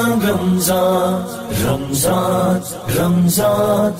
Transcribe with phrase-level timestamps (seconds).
[0.00, 1.22] رمضان
[1.66, 2.60] رمضان
[2.98, 3.92] رمضان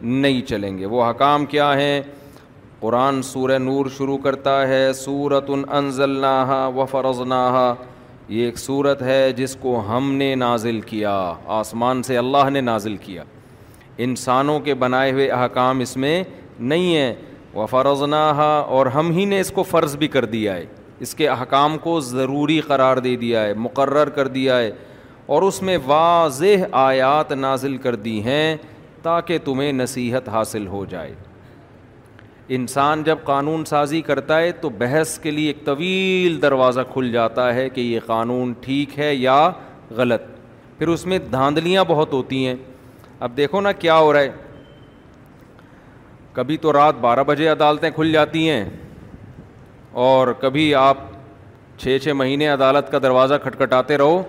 [0.02, 2.00] نہیں چلیں گے وہ احکام کیا ہیں
[2.80, 9.02] قرآن سورہ نور شروع کرتا ہے سورت ان انزل النٰہ و فرض یہ ایک صورت
[9.02, 11.16] ہے جس کو ہم نے نازل کیا
[11.60, 13.22] آسمان سے اللہ نے نازل کیا
[14.04, 16.22] انسانوں کے بنائے ہوئے احکام اس میں
[16.70, 17.14] نہیں ہیں
[17.54, 20.64] وفرز نہا اور ہم ہی نے اس کو فرض بھی کر دیا ہے
[21.06, 24.70] اس کے احکام کو ضروری قرار دے دیا ہے مقرر کر دیا ہے
[25.34, 28.46] اور اس میں واضح آیات نازل کر دی ہیں
[29.02, 31.14] تاکہ تمہیں نصیحت حاصل ہو جائے
[32.56, 37.52] انسان جب قانون سازی کرتا ہے تو بحث کے لیے ایک طویل دروازہ کھل جاتا
[37.54, 39.36] ہے کہ یہ قانون ٹھیک ہے یا
[39.96, 40.22] غلط
[40.78, 42.54] پھر اس میں دھاندلیاں بہت ہوتی ہیں
[43.24, 44.28] اب دیکھو نا کیا ہو رہا ہے
[46.34, 48.64] کبھی تو رات بارہ بجے عدالتیں کھل جاتی ہیں
[50.06, 51.02] اور کبھی آپ
[51.80, 54.20] چھ چھ مہینے عدالت کا دروازہ کھٹکھٹاتے رہو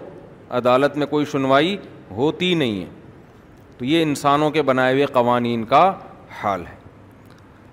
[0.60, 1.76] عدالت میں کوئی سنوائی
[2.16, 2.86] ہوتی نہیں ہے
[3.78, 5.82] تو یہ انسانوں کے بنائے ہوئے قوانین کا
[6.44, 6.76] حال ہے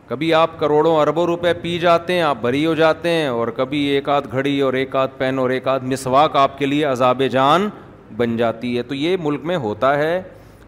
[0.08, 3.82] کبھی آپ کروڑوں اربوں روپے پی جاتے ہیں آپ بری ہو جاتے ہیں اور کبھی
[3.97, 7.22] ایک آدھ گھڑی اور ایک آدھ پین اور ایک آدھ مسواک آپ کے لیے عذاب
[7.32, 7.69] جان
[8.17, 10.20] بن جاتی ہے تو یہ ملک میں ہوتا ہے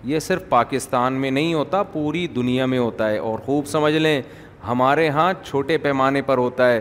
[0.04, 4.20] یہ صرف پاکستان میں نہیں ہوتا پوری دنیا میں ہوتا ہے اور خوب سمجھ لیں
[4.69, 6.81] ہمارے ہاں چھوٹے پیمانے پر ہوتا ہے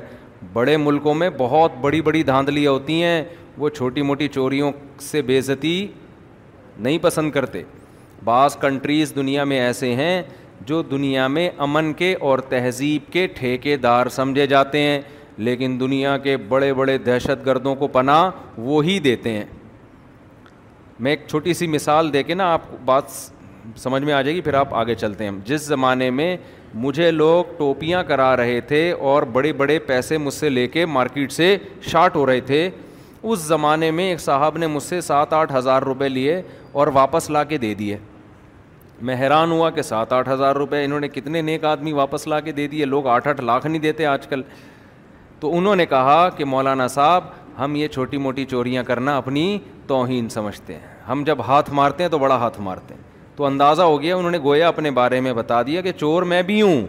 [0.53, 3.23] بڑے ملکوں میں بہت بڑی بڑی دھاندلیاں ہوتی ہیں
[3.57, 4.71] وہ چھوٹی موٹی چوریوں
[5.01, 5.75] سے بےزتی
[6.79, 7.62] نہیں پسند کرتے
[8.25, 10.21] بعض کنٹریز دنیا میں ایسے ہیں
[10.65, 15.01] جو دنیا میں امن کے اور تہذیب کے ٹھیکے دار سمجھے جاتے ہیں
[15.38, 18.29] لیکن دنیا کے بڑے بڑے دہشت گردوں کو پناہ
[18.59, 19.44] وہی دیتے ہیں
[20.99, 23.03] میں ایک چھوٹی سی مثال دے کے نا آپ بات
[23.79, 26.35] سمجھ میں آ جائے گی پھر آپ آگے چلتے ہیں جس زمانے میں
[26.73, 31.31] مجھے لوگ ٹوپیاں کرا رہے تھے اور بڑے بڑے پیسے مجھ سے لے کے مارکیٹ
[31.31, 31.55] سے
[31.89, 32.69] شارٹ ہو رہے تھے
[33.23, 36.41] اس زمانے میں ایک صاحب نے مجھ سے سات آٹھ ہزار روپے لیے
[36.81, 37.97] اور واپس لا کے دے دیے
[39.09, 42.39] میں حیران ہوا کہ سات آٹھ ہزار روپے انہوں نے کتنے نیک آدمی واپس لا
[42.39, 44.41] کے دے دیے لوگ آٹھ آٹھ لاکھ نہیں دیتے آج کل
[45.39, 47.23] تو انہوں نے کہا کہ مولانا صاحب
[47.59, 49.57] ہم یہ چھوٹی موٹی چوریاں کرنا اپنی
[49.88, 53.01] توہین سمجھتے ہیں ہم جب ہاتھ مارتے ہیں تو بڑا ہاتھ مارتے ہیں
[53.36, 56.42] تو اندازہ ہو گیا انہوں نے گویا اپنے بارے میں بتا دیا کہ چور میں
[56.50, 56.81] بھی ہوں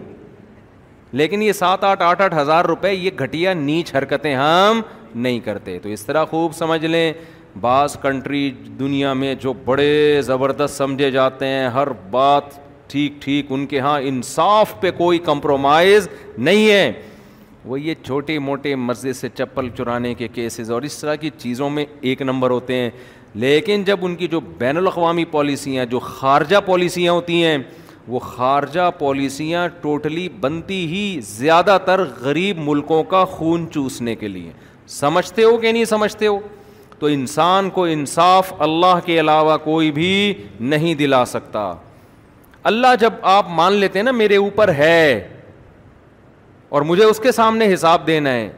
[1.20, 4.80] لیکن یہ سات آٹھ آٹھ آٹھ ہزار روپے یہ گھٹیا نیچ حرکتیں ہم
[5.14, 7.12] نہیں کرتے تو اس طرح خوب سمجھ لیں
[7.60, 12.60] بعض کنٹری دنیا میں جو بڑے زبردست سمجھے جاتے ہیں ہر بات
[12.90, 16.08] ٹھیک ٹھیک ان کے ہاں انصاف پہ کوئی کمپرومائز
[16.38, 16.92] نہیں ہے
[17.64, 21.68] وہ یہ چھوٹے موٹے مرضے سے چپل چرانے کے کیسز اور اس طرح کی چیزوں
[21.70, 22.90] میں ایک نمبر ہوتے ہیں
[23.44, 27.56] لیکن جب ان کی جو بین الاقوامی پالیسیاں جو خارجہ پالیسیاں ہوتی ہیں
[28.08, 34.52] وہ خارجہ پالیسیاں ٹوٹلی بنتی ہی زیادہ تر غریب ملکوں کا خون چوسنے کے لیے
[34.98, 36.38] سمجھتے ہو کہ نہیں سمجھتے ہو
[36.98, 40.10] تو انسان کو انصاف اللہ کے علاوہ کوئی بھی
[40.60, 41.72] نہیں دلا سکتا
[42.70, 45.28] اللہ جب آپ مان لیتے ہیں نا میرے اوپر ہے
[46.74, 48.48] اور مجھے اس کے سامنے حساب دینا ہے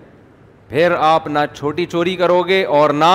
[0.68, 3.14] پھر آپ نہ چھوٹی چوری کرو گے اور نہ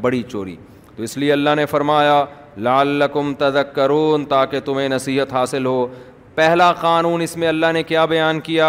[0.00, 0.54] بڑی چوری
[0.96, 2.24] تو اس لیے اللہ نے فرمایا
[2.66, 3.02] لال
[3.38, 5.86] تدک کرون تاکہ تمہیں نصیحت حاصل ہو
[6.34, 8.68] پہلا قانون اس میں اللہ نے کیا بیان کیا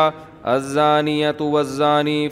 [0.56, 1.22] ازانی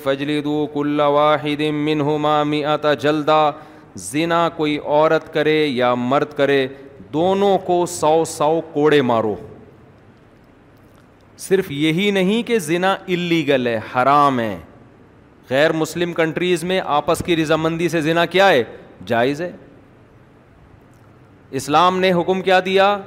[0.04, 0.42] فجلی
[0.76, 3.42] واحد منہما میتا جلدا
[4.12, 6.66] زنا کوئی عورت کرے یا مرد کرے
[7.14, 9.36] دونوں کو سو سو کوڑے مارو
[11.38, 14.58] صرف یہی نہیں کہ زنا اللیگل ہے حرام ہے
[15.50, 18.64] غیر مسلم کنٹریز میں آپس کی رضامندی سے زنا کیا ہے
[19.08, 19.50] جائز ہے
[21.60, 22.98] اسلام نے حکم کیا دیا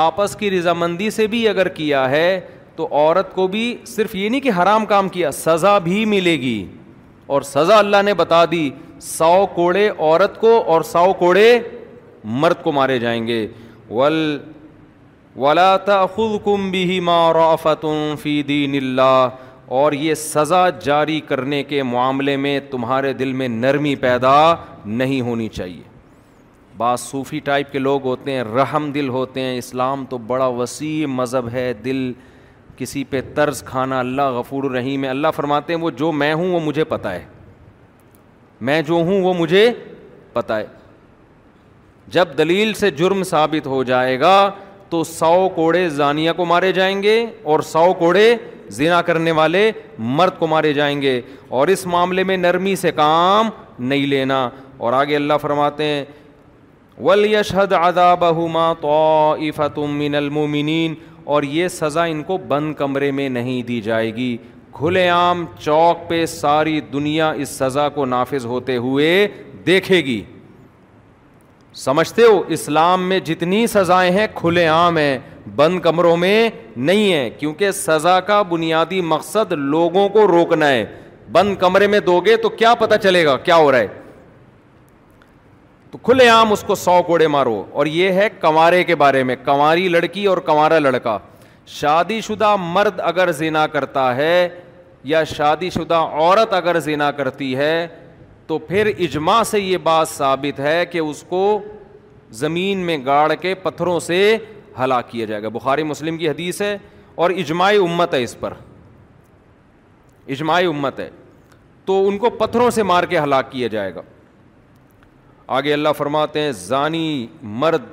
[0.00, 2.40] آپس کی رضامندی سے بھی اگر کیا ہے
[2.76, 6.64] تو عورت کو بھی صرف یہ نہیں کہ حرام کام کیا سزا بھی ملے گی
[7.34, 8.68] اور سزا اللہ نے بتا دی
[9.00, 11.58] سو کوڑے عورت کو اور سو کوڑے
[12.42, 13.46] مرد کو مارے جائیں گے
[13.90, 14.18] ول
[15.40, 15.76] ولا
[16.44, 17.54] کم بھی مارو
[18.22, 19.28] فی دین اللہ
[19.76, 24.34] اور یہ سزا جاری کرنے کے معاملے میں تمہارے دل میں نرمی پیدا
[24.84, 25.82] نہیں ہونی چاہیے
[26.78, 31.06] بعض صوفی ٹائپ کے لوگ ہوتے ہیں رحم دل ہوتے ہیں اسلام تو بڑا وسیع
[31.06, 32.12] مذہب ہے دل
[32.76, 36.52] کسی پہ طرز کھانا اللہ غفور الرحیم ہے اللہ فرماتے ہیں وہ جو میں ہوں
[36.52, 37.24] وہ مجھے پتہ ہے
[38.68, 39.70] میں جو ہوں وہ مجھے
[40.32, 40.66] پتہ ہے
[42.14, 44.34] جب دلیل سے جرم ثابت ہو جائے گا
[44.92, 47.14] تو سو کوڑے زانیہ کو مارے جائیں گے
[47.50, 48.24] اور سو کوڑے
[48.78, 49.70] زنا کرنے والے
[50.18, 51.20] مرد کو مارے جائیں گے
[51.58, 53.48] اور اس معاملے میں نرمی سے کام
[53.92, 54.40] نہیں لینا
[54.82, 56.04] اور آگے اللہ فرماتے ہیں
[57.06, 58.92] ولیشد ادا ہما تو
[60.14, 60.94] المومنین
[61.34, 64.36] اور یہ سزا ان کو بند کمرے میں نہیں دی جائے گی
[64.72, 69.08] کھلے عام چوک پہ ساری دنیا اس سزا کو نافذ ہوتے ہوئے
[69.66, 70.22] دیکھے گی
[71.76, 75.18] سمجھتے ہو اسلام میں جتنی سزائیں ہیں کھلے عام ہیں
[75.56, 80.84] بند کمروں میں نہیں ہیں کیونکہ سزا کا بنیادی مقصد لوگوں کو روکنا ہے
[81.32, 83.86] بند کمرے میں دو گے تو کیا پتہ چلے گا کیا ہو رہا ہے
[85.90, 89.36] تو کھلے عام اس کو سو کوڑے مارو اور یہ ہے کنوارے کے بارے میں
[89.44, 91.18] کنواری لڑکی اور کنوارا لڑکا
[91.80, 94.48] شادی شدہ مرد اگر زینا کرتا ہے
[95.10, 97.86] یا شادی شدہ عورت اگر زینا کرتی ہے
[98.52, 101.38] تو پھر اجماع سے یہ بات ثابت ہے کہ اس کو
[102.40, 104.16] زمین میں گاڑ کے پتھروں سے
[104.82, 106.76] ہلاک کیا جائے گا بخاری مسلم کی حدیث ہے
[107.24, 108.52] اور اجماع امت ہے اس پر
[110.36, 111.08] اجماع امت ہے
[111.86, 114.02] تو ان کو پتھروں سے مار کے ہلاک کیا جائے گا
[115.58, 117.26] آگے اللہ فرماتے ہیں زانی
[117.64, 117.86] مرد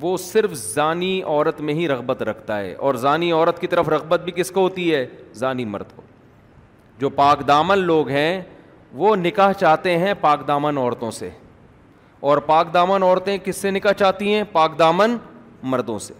[0.00, 4.24] وہ صرف زانی عورت میں ہی رغبت رکھتا ہے اور زانی عورت کی طرف رغبت
[4.24, 5.06] بھی کس کو ہوتی ہے
[5.44, 6.02] زانی مرد کو
[6.98, 8.40] جو پاک دامن لوگ ہیں
[8.96, 11.28] وہ نکاح چاہتے ہیں پاک دامن عورتوں سے
[12.30, 15.16] اور پاک دامن عورتیں کس سے نکاح چاہتی ہیں پاک دامن
[15.70, 16.14] مردوں سے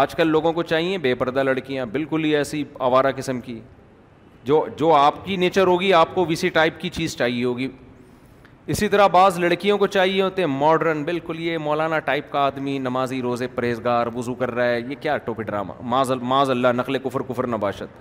[0.00, 3.58] آج کل لوگوں کو چاہیے بے پردہ لڑکیاں بالکل ہی ایسی آوارہ قسم کی
[4.44, 7.68] جو جو آپ کی نیچر ہوگی آپ کو اسی ٹائپ کی چیز چاہیے ہوگی
[8.74, 12.78] اسی طرح بعض لڑکیوں کو چاہیے ہوتے ہیں ماڈرن بالکل یہ مولانا ٹائپ کا آدمی
[12.86, 15.72] نمازی روزے پرہیزگار وضو کر رہا ہے یہ کیا ٹوپی ڈرامہ
[16.24, 17.96] معاذ اللہ نقل کفر کفر نباشت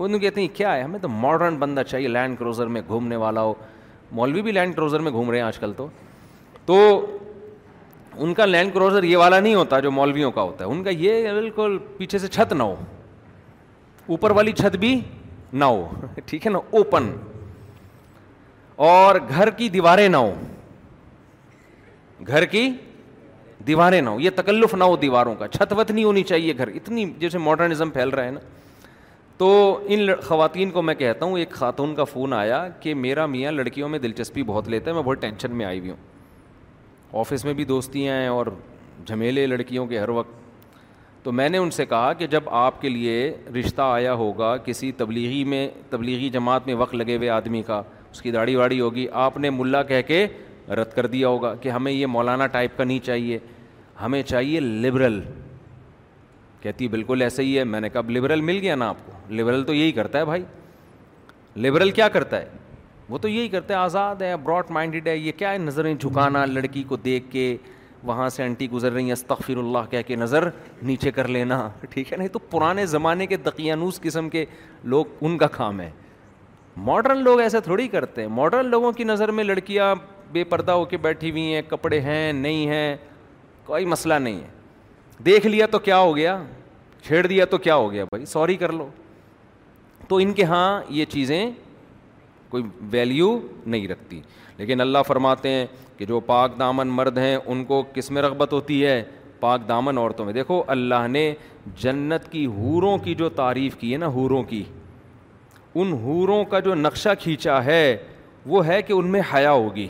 [0.00, 3.40] وہ کہتے ہیں کیا ہے ہمیں تو ماڈرن بندہ چاہیے لینڈ کروزر میں گھومنے والا
[3.42, 3.52] ہو
[4.18, 5.86] مولوی بھی لینڈ کروزر میں گھوم رہے ہیں آج کل تو
[6.66, 6.76] تو
[8.24, 10.90] ان کا لینڈ کروزر یہ والا نہیں ہوتا جو مولویوں کا ہوتا ہے ان کا
[10.90, 12.74] یہ بالکل پیچھے سے چھت نہ ہو
[14.14, 14.98] اوپر والی چھت بھی
[15.52, 15.86] نہ ہو
[16.26, 17.10] ٹھیک ہے نا اوپن
[18.88, 20.32] اور گھر کی دیواریں نہ ہو
[22.28, 22.68] گھر کی
[23.66, 26.68] دیواریں نہ ہو یہ تکلف نہ ہو دیواروں کا چھت وت نہیں ہونی چاہیے گھر
[26.80, 28.40] اتنی جیسے ماڈرنزم پھیل رہا ہے نا
[29.40, 29.46] تو
[29.94, 33.88] ان خواتین کو میں کہتا ہوں ایک خاتون کا فون آیا کہ میرا میاں لڑکیوں
[33.88, 37.64] میں دلچسپی بہت لیتا ہے میں بہت ٹینشن میں آئی ہوئی ہوں آفس میں بھی
[37.64, 38.46] دوستیاں ہیں اور
[39.06, 42.88] جھمیلے لڑکیوں کے ہر وقت تو میں نے ان سے کہا کہ جب آپ کے
[42.88, 43.14] لیے
[43.58, 47.80] رشتہ آیا ہوگا کسی تبلیغی میں تبلیغی جماعت میں وقت لگے ہوئے آدمی کا
[48.10, 50.26] اس کی داڑھی واڑی ہوگی آپ نے ملا کہہ کے
[50.80, 53.38] رد کر دیا ہوگا کہ ہمیں یہ مولانا ٹائپ کا نہیں چاہیے
[54.02, 55.20] ہمیں چاہیے لبرل
[56.62, 59.62] کہتی بالکل ایسے ہی ہے میں نے کہا لبرل مل گیا نا آپ کو لبرل
[59.64, 60.44] تو یہی کرتا ہے بھائی
[61.64, 62.48] لبرل کیا کرتا ہے
[63.08, 66.44] وہ تو یہی کرتا ہے آزاد ہے براڈ مائنڈیڈ ہے یہ کیا ہے نظریں جھکانا
[66.46, 67.56] لڑکی کو دیکھ کے
[68.06, 70.48] وہاں سے انٹی گزر رہی ہیں استغفر اللہ کہہ کے نظر
[70.82, 74.44] نیچے کر لینا ٹھیک ہے نہیں تو پرانے زمانے کے دقیانوس قسم کے
[74.94, 75.90] لوگ ان کا کام ہے
[76.84, 79.94] ماڈرن لوگ ایسا تھوڑی کرتے ہیں ماڈرن لوگوں کی نظر میں لڑکیاں
[80.32, 82.96] بے پردہ ہو کے بیٹھی ہوئی ہیں کپڑے ہیں نہیں ہیں
[83.66, 84.48] کوئی مسئلہ نہیں ہے
[85.26, 86.42] دیکھ لیا تو کیا ہو گیا
[87.06, 88.88] چھیڑ دیا تو کیا ہو گیا بھائی سوری کر لو
[90.10, 91.42] تو ان کے ہاں یہ چیزیں
[92.50, 93.26] کوئی ویلیو
[93.72, 94.20] نہیں رکھتی
[94.56, 95.66] لیکن اللہ فرماتے ہیں
[95.98, 99.02] کہ جو پاک دامن مرد ہیں ان کو کس میں رغبت ہوتی ہے
[99.40, 101.22] پاک دامن عورتوں میں دیکھو اللہ نے
[101.82, 104.62] جنت کی حوروں کی جو تعریف کی ہے نا حوروں کی
[105.80, 107.84] ان حوروں کا جو نقشہ کھینچا ہے
[108.52, 109.86] وہ ہے کہ ان میں حیا ہوگی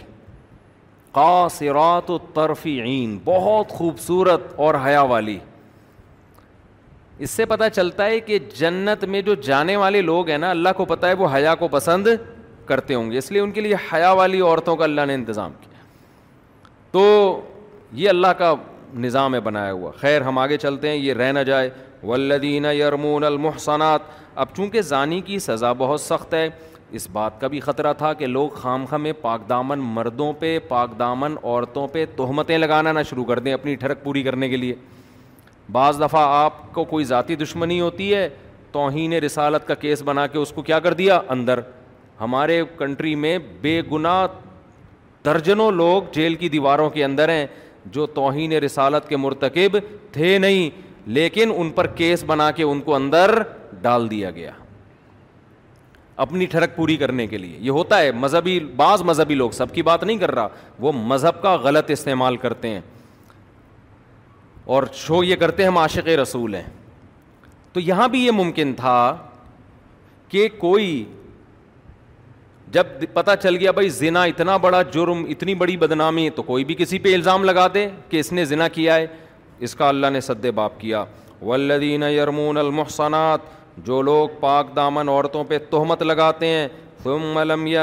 [1.12, 5.38] قاصرات و طرفی عین بہت خوبصورت اور حیا والی
[7.24, 10.68] اس سے پتہ چلتا ہے کہ جنت میں جو جانے والے لوگ ہیں نا اللہ
[10.76, 12.06] کو پتا ہے وہ حیا کو پسند
[12.66, 15.52] کرتے ہوں گے اس لیے ان کے لیے حیا والی عورتوں کا اللہ نے انتظام
[15.60, 15.78] کیا
[16.92, 17.02] تو
[18.02, 18.52] یہ اللہ کا
[19.04, 21.68] نظام ہے بنایا ہوا خیر ہم آگے چلتے ہیں یہ رہ نہ جائے
[22.02, 24.02] ولدین یرمون المحسنات
[24.44, 26.48] اب چونکہ زانی کی سزا بہت سخت ہے
[26.98, 30.58] اس بات کا بھی خطرہ تھا کہ لوگ خام خام میں پاک دامن مردوں پہ
[30.68, 34.56] پاک دامن عورتوں پہ تہمتیں لگانا نہ شروع کر دیں اپنی ٹھڑک پوری کرنے کے
[34.56, 34.74] لیے
[35.72, 38.28] بعض دفعہ آپ کو کوئی ذاتی دشمنی ہوتی ہے
[38.72, 41.60] توہین رسالت کا کیس بنا کے اس کو کیا کر دیا اندر
[42.20, 44.14] ہمارے کنٹری میں بے گنا
[45.24, 47.46] درجنوں لوگ جیل کی دیواروں کے اندر ہیں
[47.96, 49.76] جو توہین رسالت کے مرتکب
[50.12, 50.70] تھے نہیں
[51.16, 53.34] لیکن ان پر کیس بنا کے ان کو اندر
[53.82, 54.50] ڈال دیا گیا
[56.24, 59.82] اپنی ٹھڑک پوری کرنے کے لیے یہ ہوتا ہے مذہبی بعض مذہبی لوگ سب کی
[59.82, 60.48] بات نہیں کر رہا
[60.78, 62.80] وہ مذہب کا غلط استعمال کرتے ہیں
[64.66, 66.62] اور شو یہ کرتے ہم عاشق رسول ہیں
[67.72, 68.94] تو یہاں بھی یہ ممکن تھا
[70.28, 71.04] کہ کوئی
[72.72, 76.74] جب پتہ چل گیا بھائی زنا اتنا بڑا جرم اتنی بڑی بدنامی تو کوئی بھی
[76.78, 79.06] کسی پہ الزام لگا دے کہ اس نے زنا کیا ہے
[79.66, 81.04] اس کا اللہ نے سد باپ کیا
[81.42, 83.40] ولدین یرمون المحسنات
[83.86, 86.68] جو لوگ پاک دامن عورتوں پہ تہمت لگاتے ہیں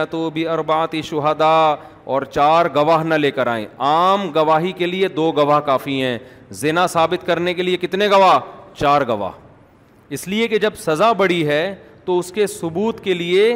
[0.10, 1.76] تو بھی ارباتی شہداء
[2.16, 6.18] اور چار گواہ نہ لے کر آئیں عام گواہی کے لیے دو گواہ کافی ہیں
[6.60, 8.40] زنا ثابت کرنے کے لیے کتنے گواہ
[8.80, 9.32] چار گواہ
[10.18, 11.62] اس لیے کہ جب سزا بڑی ہے
[12.06, 13.54] تو اس کے ثبوت کے لیے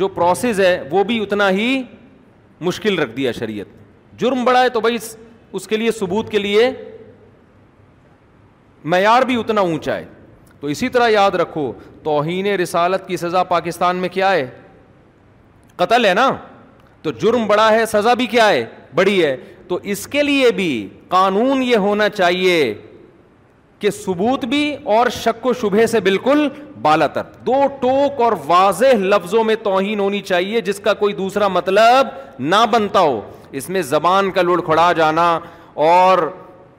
[0.00, 1.82] جو پروسیز ہے وہ بھی اتنا ہی
[2.68, 4.98] مشکل رکھ دیا شریعت جرم بڑا ہے تو بھائی
[5.58, 6.70] اس کے لیے ثبوت کے لیے
[8.94, 10.04] معیار بھی اتنا اونچا ہے
[10.60, 14.46] تو اسی طرح یاد رکھو توہین رسالت کی سزا پاکستان میں کیا ہے
[15.76, 16.28] قتل ہے نا
[17.04, 19.36] تو جرم بڑا ہے سزا بھی کیا ہے بڑی ہے
[19.68, 20.68] تو اس کے لیے بھی
[21.08, 22.56] قانون یہ ہونا چاہیے
[23.78, 24.60] کہ ثبوت بھی
[24.94, 26.46] اور شک و شبہ سے بالکل
[26.82, 27.06] بالا
[27.46, 32.06] دو ٹوک اور واضح لفظوں میں توہین ہونی چاہیے جس کا کوئی دوسرا مطلب
[32.38, 33.20] نہ بنتا ہو
[33.58, 35.30] اس میں زبان کا لڑ کھڑا جانا
[35.90, 36.18] اور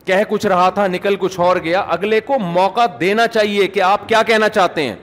[0.05, 4.09] کہہ کچھ رہا تھا نکل کچھ اور گیا اگلے کو موقع دینا چاہیے کہ آپ
[4.09, 4.95] کیا کہنا چاہتے ہیں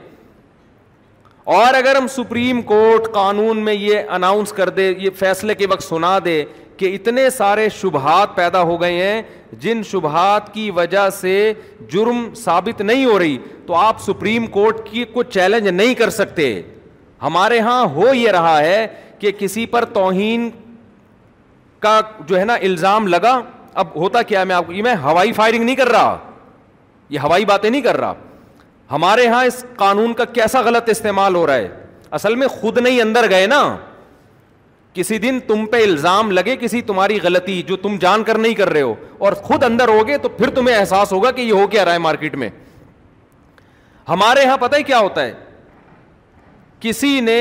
[1.51, 5.83] اور اگر ہم سپریم کورٹ قانون میں یہ اناؤنس کر دے یہ فیصلے کے وقت
[5.83, 6.43] سنا دے
[6.77, 9.21] کہ اتنے سارے شبہات پیدا ہو گئے ہیں
[9.63, 11.33] جن شبہات کی وجہ سے
[11.91, 16.49] جرم ثابت نہیں ہو رہی تو آپ سپریم کورٹ کی کو چیلنج نہیں کر سکتے
[17.21, 18.85] ہمارے ہاں ہو یہ رہا ہے
[19.19, 20.49] کہ کسی پر توہین
[21.81, 23.39] کا جو ہے نا الزام لگا
[23.81, 26.17] اب ہوتا کیا میں آپ کو یہ میں ہوائی فائرنگ نہیں کر رہا
[27.09, 28.13] یہ ہوائی باتیں نہیں کر رہا
[28.93, 31.67] ہمارے یہاں اس قانون کا کیسا غلط استعمال ہو رہا ہے
[32.17, 33.61] اصل میں خود نہیں اندر گئے نا
[34.93, 38.69] کسی دن تم پہ الزام لگے کسی تمہاری غلطی جو تم جان کر نہیں کر
[38.69, 38.93] رہے ہو
[39.25, 41.93] اور خود اندر ہو گئے تو پھر تمہیں احساس ہوگا کہ یہ ہو کیا رہا
[41.93, 42.49] ہے مارکیٹ میں
[44.09, 45.33] ہمارے یہاں پتہ ہی کیا ہوتا ہے
[46.81, 47.39] کسی نے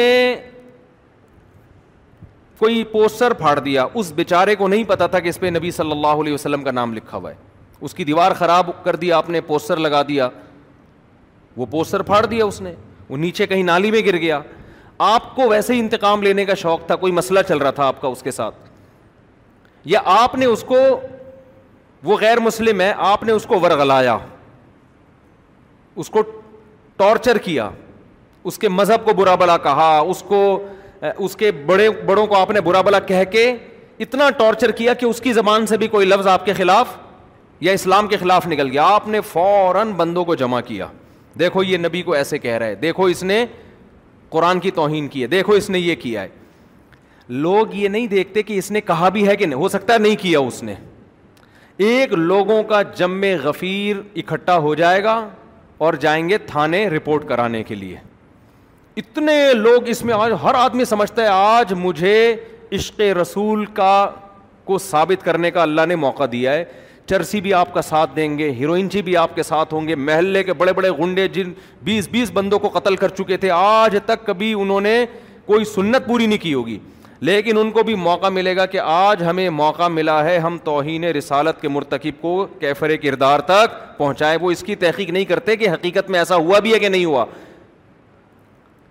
[2.58, 5.90] کوئی پوسٹر پھاڑ دیا اس بیچارے کو نہیں پتا تھا کہ اس پہ نبی صلی
[5.92, 7.36] اللہ علیہ وسلم کا نام لکھا ہوا ہے
[7.84, 10.28] اس کی دیوار خراب کر دیا آپ نے پوسٹر لگا دیا
[11.56, 12.72] وہ پوسٹر پھاڑ دیا اس نے
[13.08, 14.40] وہ نیچے کہیں نالی میں گر گیا
[15.04, 18.00] آپ کو ویسے ہی انتقام لینے کا شوق تھا کوئی مسئلہ چل رہا تھا آپ
[18.00, 18.54] کا اس کے ساتھ
[19.94, 20.76] یا آپ نے اس کو
[22.04, 24.16] وہ غیر مسلم ہے آپ نے اس کو ورگلایا
[26.02, 26.22] اس کو
[26.96, 27.68] ٹارچر کیا
[28.50, 30.40] اس کے مذہب کو برا بلا کہا اس کو
[31.16, 33.50] اس کے بڑے بڑوں کو آپ نے برا بلا کہہ کے
[34.04, 36.96] اتنا ٹارچر کیا کہ اس کی زبان سے بھی کوئی لفظ آپ کے خلاف
[37.60, 40.86] یا اسلام کے خلاف نکل گیا آپ نے فوراً بندوں کو جمع کیا
[41.38, 43.44] دیکھو یہ نبی کو ایسے کہہ رہا ہے دیکھو اس نے
[44.30, 46.28] قرآن کی توہین کی ہے دیکھو اس نے یہ کیا ہے
[47.28, 49.98] لوگ یہ نہیں دیکھتے کہ اس نے کہا بھی ہے کہ نہیں ہو سکتا ہے
[49.98, 50.74] نہیں کیا اس نے
[51.88, 55.26] ایک لوگوں کا جم غفیر اکٹھا ہو جائے گا
[55.84, 57.96] اور جائیں گے تھانے رپورٹ کرانے کے لیے
[58.96, 62.34] اتنے لوگ اس میں آج ہر آدمی سمجھتا ہے آج مجھے
[62.76, 63.94] عشق رسول کا
[64.64, 66.64] کو ثابت کرنے کا اللہ نے موقع دیا ہے
[67.12, 70.42] چرسی بھی آپ کا ساتھ دیں گے ہیروئنچی بھی آپ کے ساتھ ہوں گے محلے
[70.44, 71.50] کے بڑے بڑے گنڈے جن
[71.84, 74.94] بیس بیس بندوں کو قتل کر چکے تھے آج تک کبھی انہوں نے
[75.46, 76.78] کوئی سنت پوری نہیں کی ہوگی
[77.28, 81.04] لیکن ان کو بھی موقع ملے گا کہ آج ہمیں موقع ملا ہے ہم توہین
[81.18, 85.68] رسالت کے مرتکب کو کیفر کردار تک پہنچائے وہ اس کی تحقیق نہیں کرتے کہ
[85.70, 87.24] حقیقت میں ایسا ہوا بھی ہے کہ نہیں ہوا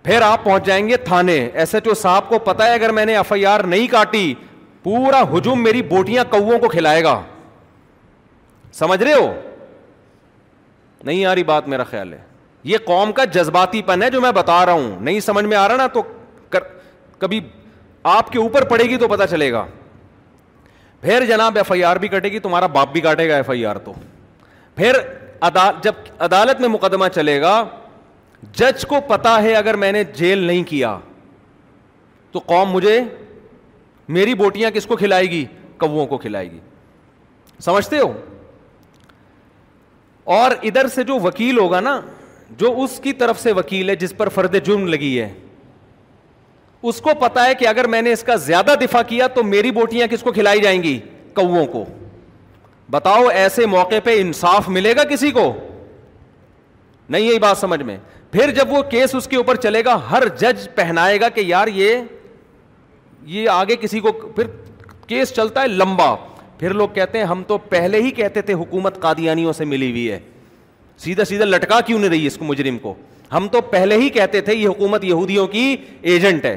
[0.03, 3.05] پھر آپ پہنچ جائیں گے تھانے ایس ایچ او صاحب کو پتا ہے اگر میں
[3.05, 4.33] نے ایف آئی آر نہیں کاٹی
[4.83, 7.21] پورا ہجوم میری بوٹیاں کو کھلائے گا
[8.79, 9.33] سمجھ رہے ہو
[11.05, 12.17] نہیں آ رہی بات میرا خیال ہے
[12.63, 15.67] یہ قوم کا جذباتی پن ہے جو میں بتا رہا ہوں نہیں سمجھ میں آ
[15.67, 16.01] رہا نا تو
[16.49, 16.63] کر...
[17.19, 17.39] کبھی
[18.11, 19.65] آپ کے اوپر پڑے گی تو پتا چلے گا
[21.01, 23.65] پھر جناب ایف آئی آر بھی کٹے گی تمہارا باپ بھی کاٹے گا ایف آئی
[23.65, 23.93] آر تو
[24.75, 24.97] پھر
[25.83, 27.63] جب عدالت میں مقدمہ چلے گا
[28.57, 30.97] جج کو پتا ہے اگر میں نے جیل نہیں کیا
[32.31, 32.99] تو قوم مجھے
[34.17, 35.45] میری بوٹیاں کس کو کھلائے گی
[35.79, 36.59] کو کو کھلائے گی
[37.65, 38.11] سمجھتے ہو
[40.23, 41.99] اور ادھر سے جو وکیل ہوگا نا
[42.57, 45.31] جو اس کی طرف سے وکیل ہے جس پر فرد جرم لگی ہے
[46.89, 49.71] اس کو پتا ہے کہ اگر میں نے اس کا زیادہ دفاع کیا تو میری
[49.71, 50.99] بوٹیاں کس کو کھلائی جائیں گی
[51.35, 51.83] کو کو
[52.91, 55.51] بتاؤ ایسے موقع پہ انصاف ملے گا کسی کو
[57.09, 57.97] نہیں یہی بات سمجھ میں
[58.31, 61.67] پھر جب وہ کیس اس کے اوپر چلے گا ہر جج پہنائے گا کہ یار
[61.73, 61.97] یہ
[63.35, 64.47] یہ آگے کسی کو پھر
[65.07, 66.13] کیس چلتا ہے لمبا
[66.61, 70.09] پھر لوگ کہتے ہیں ہم تو پہلے ہی کہتے تھے حکومت قادیانیوں سے ملی ہوئی
[70.11, 70.19] ہے
[71.05, 72.93] سیدھا سیدھا لٹکا کیوں نہیں رہی اس کو مجرم کو
[73.31, 75.75] ہم تو پہلے ہی کہتے تھے یہ حکومت یہودیوں کی
[76.13, 76.55] ایجنٹ ہے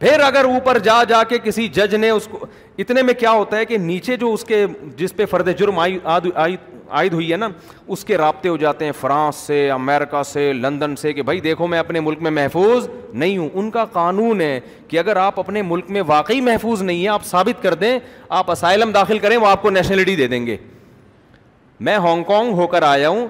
[0.00, 2.46] پھر اگر اوپر جا جا کے کسی جج نے اس کو
[2.78, 4.64] اتنے میں کیا ہوتا ہے کہ نیچے جو اس کے
[4.96, 7.48] جس پہ فرد جرم عائد ہوئی ہے نا
[7.94, 11.66] اس کے رابطے ہو جاتے ہیں فرانس سے امریکہ سے لندن سے کہ بھائی دیکھو
[11.66, 15.62] میں اپنے ملک میں محفوظ نہیں ہوں ان کا قانون ہے کہ اگر آپ اپنے
[15.70, 17.98] ملک میں واقعی محفوظ نہیں ہیں آپ ثابت کر دیں
[18.40, 20.56] آپ اسائلم داخل کریں وہ آپ کو نیشنلٹی دے دیں گے
[21.86, 23.26] میں ہانگ کانگ ہو کر آیا ہوں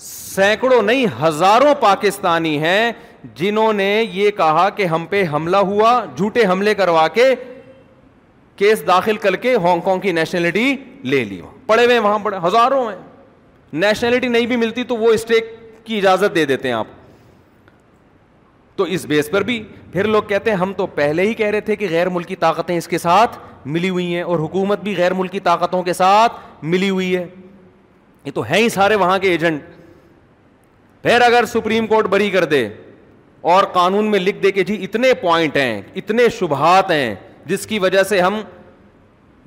[0.00, 2.92] سینکڑوں نہیں ہزاروں پاکستانی ہیں
[3.36, 7.24] جنہوں نے یہ کہا کہ ہم پہ حملہ ہوا جھوٹے حملے کروا کے
[8.56, 12.86] کیس داخل کر کے ہانگ کانگ کی نیشنلٹی لے لی پڑے ہوئے وہاں پڑے ہزاروں
[12.90, 12.98] ہیں
[13.80, 15.52] نیشنلٹی نہیں بھی ملتی تو وہ اسٹیک
[15.84, 16.86] کی اجازت دے دیتے ہیں آپ
[18.76, 21.60] تو اس بیس پر بھی پھر لوگ کہتے ہیں ہم تو پہلے ہی کہہ رہے
[21.60, 25.14] تھے کہ غیر ملکی طاقتیں اس کے ساتھ ملی ہوئی ہیں اور حکومت بھی غیر
[25.14, 27.24] ملکی طاقتوں کے ساتھ ملی ہوئی ہے
[28.24, 29.62] یہ تو ہیں ہی سارے وہاں کے ایجنٹ
[31.02, 32.68] پھر اگر سپریم کورٹ بری کر دے
[33.42, 37.14] اور قانون میں لکھ دے کے جی اتنے پوائنٹ ہیں اتنے شبہات ہیں
[37.46, 38.40] جس کی وجہ سے ہم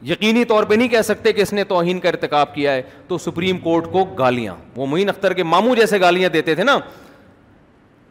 [0.07, 3.17] یقینی طور پہ نہیں کہہ سکتے کہ اس نے توہین کا ارتکاب کیا ہے تو
[3.25, 6.77] سپریم کورٹ کو گالیاں وہ معین اختر کے ماموں جیسے گالیاں دیتے تھے نا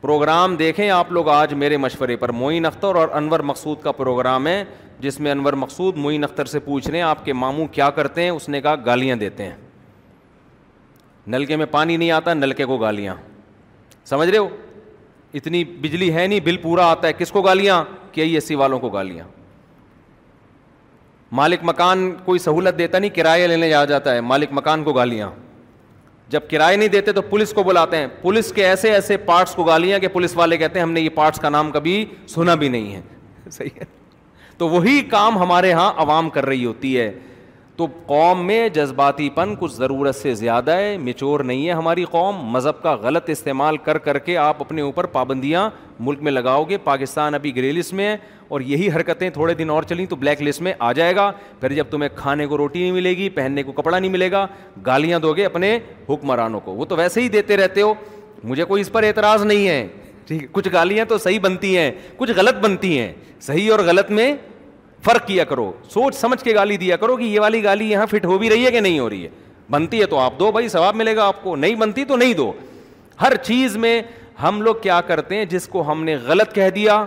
[0.01, 4.47] پروگرام دیکھیں آپ لوگ آج میرے مشورے پر معین اختر اور انور مقصود کا پروگرام
[4.47, 4.62] ہے
[5.01, 8.23] جس میں انور مقصود معین اختر سے پوچھ رہے ہیں آپ کے ماموں کیا کرتے
[8.23, 9.55] ہیں اس نے کہا گالیاں دیتے ہیں
[11.33, 13.14] نلکے میں پانی نہیں آتا نلکے کو گالیاں
[14.05, 14.49] سمجھ رہے ہو
[15.35, 17.83] اتنی بجلی ہے نہیں بل پورا آتا ہے کس کو گالیاں
[18.14, 19.25] ایس سی والوں کو گالیاں
[21.35, 25.31] مالک مکان کوئی سہولت دیتا نہیں کرایہ لینے جا جاتا ہے مالک مکان کو گالیاں
[26.31, 29.64] جب کرایہ نہیں دیتے تو پولیس کو بلاتے ہیں پولیس کے ایسے ایسے پارٹس کو
[29.64, 32.68] گالیاں کہ پولیس والے کہتے ہیں ہم نے یہ پارٹس کا نام کبھی سنا بھی
[32.68, 33.01] نہیں ہے
[33.51, 33.85] صحیح ہے
[34.59, 37.11] تو وہی کام ہمارے ہاں عوام کر رہی ہوتی ہے
[37.77, 42.41] تو قوم میں جذباتی پن کچھ ضرورت سے زیادہ ہے مچور نہیں ہے ہماری قوم
[42.53, 45.69] مذہب کا غلط استعمال کر کر کے آپ اپنے اوپر پابندیاں
[46.01, 48.17] ملک میں لگاؤ گے پاکستان ابھی گرے لسٹ میں ہے
[48.53, 51.31] اور یہی حرکتیں تھوڑے دن اور چلیں تو بلیک لسٹ میں آ جائے گا
[51.61, 54.47] پھر جب تمہیں کھانے کو روٹی نہیں ملے گی پہننے کو کپڑا نہیں ملے گا
[54.87, 57.93] گالیاں دو گے اپنے حکمرانوں کو وہ تو ویسے ہی دیتے رہتے ہو
[58.45, 59.87] مجھے کوئی اس پر اعتراض نہیں ہے
[60.27, 64.11] ٹھیک ہے کچھ گالیاں تو صحیح بنتی ہیں کچھ غلط بنتی ہیں صحیح اور غلط
[64.11, 64.33] میں
[65.05, 68.25] فرق کیا کرو سوچ سمجھ کے گالی دیا کرو کہ یہ والی گالی یہاں فٹ
[68.27, 69.29] ہو بھی رہی ہے کہ نہیں ہو رہی ہے
[69.71, 72.35] بنتی ہے تو آپ دو بھائی ثواب ملے گا آپ کو نہیں بنتی تو نہیں
[72.43, 72.53] دو
[73.23, 74.01] ہر چیز میں
[74.43, 77.05] ہم لوگ کیا کرتے ہیں جس کو ہم نے غلط کہہ دیا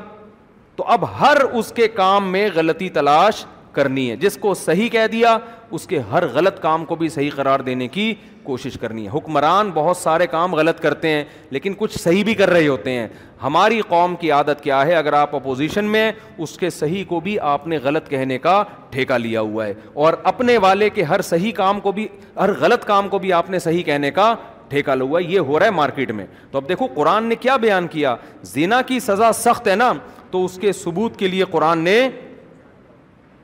[0.75, 3.43] تو اب ہر اس کے کام میں غلطی تلاش
[3.75, 5.37] کرنی ہے جس کو صحیح کہہ دیا
[5.77, 9.69] اس کے ہر غلط کام کو بھی صحیح قرار دینے کی کوشش کرنی ہے حکمران
[9.73, 11.23] بہت سارے کام غلط کرتے ہیں
[11.57, 13.07] لیکن کچھ صحیح بھی کر رہے ہوتے ہیں
[13.43, 16.11] ہماری قوم کی عادت کیا ہے اگر آپ اپوزیشن میں
[16.45, 18.61] اس کے صحیح کو بھی آپ نے غلط کہنے کا
[18.91, 19.73] ٹھیکہ لیا ہوا ہے
[20.05, 22.07] اور اپنے والے کے ہر صحیح کام کو بھی
[22.39, 24.33] ہر غلط کام کو بھی آپ نے صحیح کہنے کا
[24.69, 27.87] ٹھیکہ لوا یہ ہو رہا ہے مارکیٹ میں تو اب دیکھو قرآن نے کیا بیان
[27.87, 28.15] کیا
[28.53, 29.91] زینا کی سزا سخت ہے نا
[30.31, 31.99] تو اس کے ثبوت کے لیے قرآن نے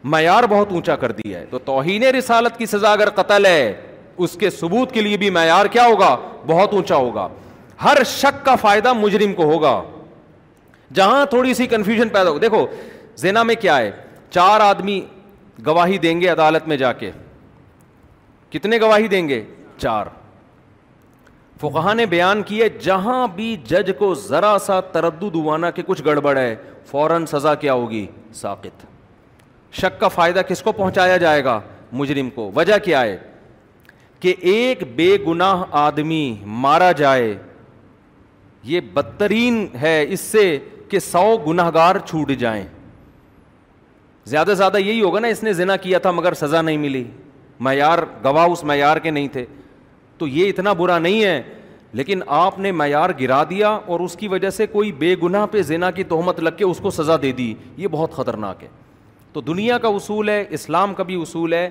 [0.03, 3.73] معیار بہت اونچا کر دیا ہے تو توہین رسالت کی سزا اگر قتل ہے
[4.23, 6.15] اس کے ثبوت کے لیے بھی معیار کیا ہوگا
[6.47, 7.27] بہت اونچا ہوگا
[7.83, 9.81] ہر شک کا فائدہ مجرم کو ہوگا
[10.95, 12.65] جہاں تھوڑی سی کنفیوژن پیدا ہو دیکھو
[13.17, 13.91] زینا میں کیا ہے
[14.29, 14.99] چار آدمی
[15.65, 17.11] گواہی دیں گے عدالت میں جا کے
[18.51, 19.43] کتنے گواہی دیں گے
[19.77, 20.05] چار
[21.61, 26.37] فقہ نے بیان کیے جہاں بھی جج کو ذرا سا تردد ہوانا کہ کچھ گڑبڑ
[26.37, 26.55] ہے
[26.91, 28.85] فوراً سزا کیا ہوگی ساقت
[29.79, 31.59] شک کا فائدہ کس کو پہنچایا جائے گا
[31.99, 33.17] مجرم کو وجہ کیا ہے
[34.19, 36.25] کہ ایک بے گناہ آدمی
[36.65, 37.33] مارا جائے
[38.63, 40.57] یہ بدترین ہے اس سے
[40.89, 42.63] کہ سو گناہ گار چھوٹ جائیں
[44.25, 47.03] زیادہ سے زیادہ یہی ہوگا نا اس نے زنا کیا تھا مگر سزا نہیں ملی
[47.67, 49.45] معیار گواہ اس معیار کے نہیں تھے
[50.17, 51.41] تو یہ اتنا برا نہیں ہے
[51.99, 55.61] لیکن آپ نے معیار گرا دیا اور اس کی وجہ سے کوئی بے گناہ پہ
[55.71, 58.67] زنا کی تہمت لگ کے اس کو سزا دے دی یہ بہت خطرناک ہے
[59.33, 61.69] تو دنیا کا اصول ہے اسلام کا بھی اصول ہے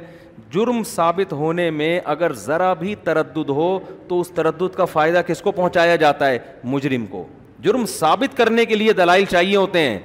[0.52, 5.40] جرم ثابت ہونے میں اگر ذرا بھی تردد ہو تو اس تردد کا فائدہ کس
[5.42, 7.24] کو پہنچایا جاتا ہے مجرم کو
[7.64, 9.98] جرم ثابت کرنے کے لیے دلائل چاہیے ہوتے ہیں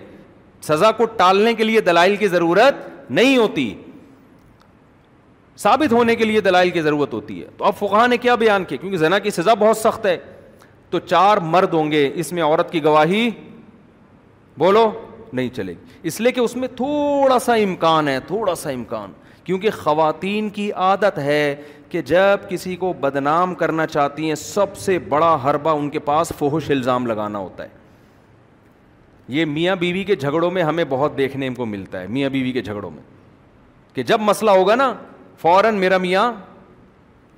[0.67, 3.73] سزا کو ٹالنے کے لیے دلائل کی ضرورت نہیں ہوتی
[5.63, 8.63] ثابت ہونے کے لیے دلائل کی ضرورت ہوتی ہے تو اب فقہ نے کیا بیان
[8.65, 10.17] کیا کیونکہ زنا کی سزا بہت سخت ہے
[10.89, 13.29] تو چار مرد ہوں گے اس میں عورت کی گواہی
[14.57, 14.89] بولو
[15.33, 19.11] نہیں چلے گی اس لیے کہ اس میں تھوڑا سا امکان ہے تھوڑا سا امکان
[19.43, 21.55] کیونکہ خواتین کی عادت ہے
[21.89, 26.31] کہ جب کسی کو بدنام کرنا چاہتی ہیں سب سے بڑا حربہ ان کے پاس
[26.37, 27.83] فوہش الزام لگانا ہوتا ہے
[29.35, 32.61] یہ میاں بیوی کے جھگڑوں میں ہمیں بہت دیکھنے کو ملتا ہے میاں بیوی کے
[32.61, 33.03] جھگڑوں میں
[33.93, 34.93] کہ جب مسئلہ ہوگا نا
[35.41, 36.31] فوراً میرا میاں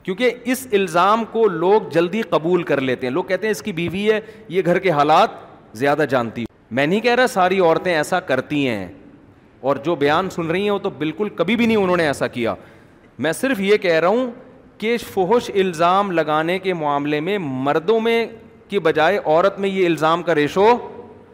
[0.03, 3.71] کیونکہ اس الزام کو لوگ جلدی قبول کر لیتے ہیں لوگ کہتے ہیں اس کی
[3.79, 4.19] بیوی ہے
[4.49, 5.29] یہ گھر کے حالات
[5.77, 8.87] زیادہ جانتی میں نہیں کہہ رہا ساری عورتیں ایسا کرتی ہیں
[9.67, 12.27] اور جو بیان سن رہی ہیں وہ تو بالکل کبھی بھی نہیں انہوں نے ایسا
[12.27, 12.53] کیا
[13.25, 14.29] میں صرف یہ کہہ رہا ہوں
[14.77, 18.25] کہ فحش الزام لگانے کے معاملے میں مردوں میں
[18.69, 20.67] کی بجائے عورت میں یہ الزام کا ریشو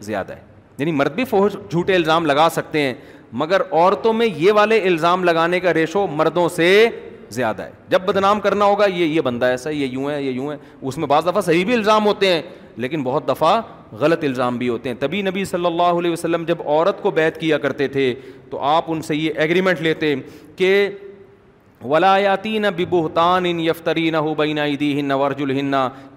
[0.08, 0.42] زیادہ ہے
[0.78, 2.94] یعنی مرد بھی فوہش جھوٹے الزام لگا سکتے ہیں
[3.42, 6.88] مگر عورتوں میں یہ والے الزام لگانے کا ریشو مردوں سے
[7.32, 10.32] زیادہ ہے جب بدنام کرنا ہوگا یہ یہ بندہ ایسا ہے یہ یوں ہے یہ
[10.32, 12.42] یوں ہے اس میں بعض دفعہ صحیح بھی الزام ہوتے ہیں
[12.86, 13.60] لیکن بہت دفعہ
[14.00, 17.40] غلط الزام بھی ہوتے ہیں تبھی نبی صلی اللہ علیہ وسلم جب عورت کو بیت
[17.40, 18.14] کیا کرتے تھے
[18.50, 20.14] تو آپ ان سے یہ ایگریمنٹ لیتے
[20.56, 20.74] کہ
[21.92, 25.44] ولایاتی نہ ببہتان ان یفتری نہ ہو بینا دی ہن نہ ورج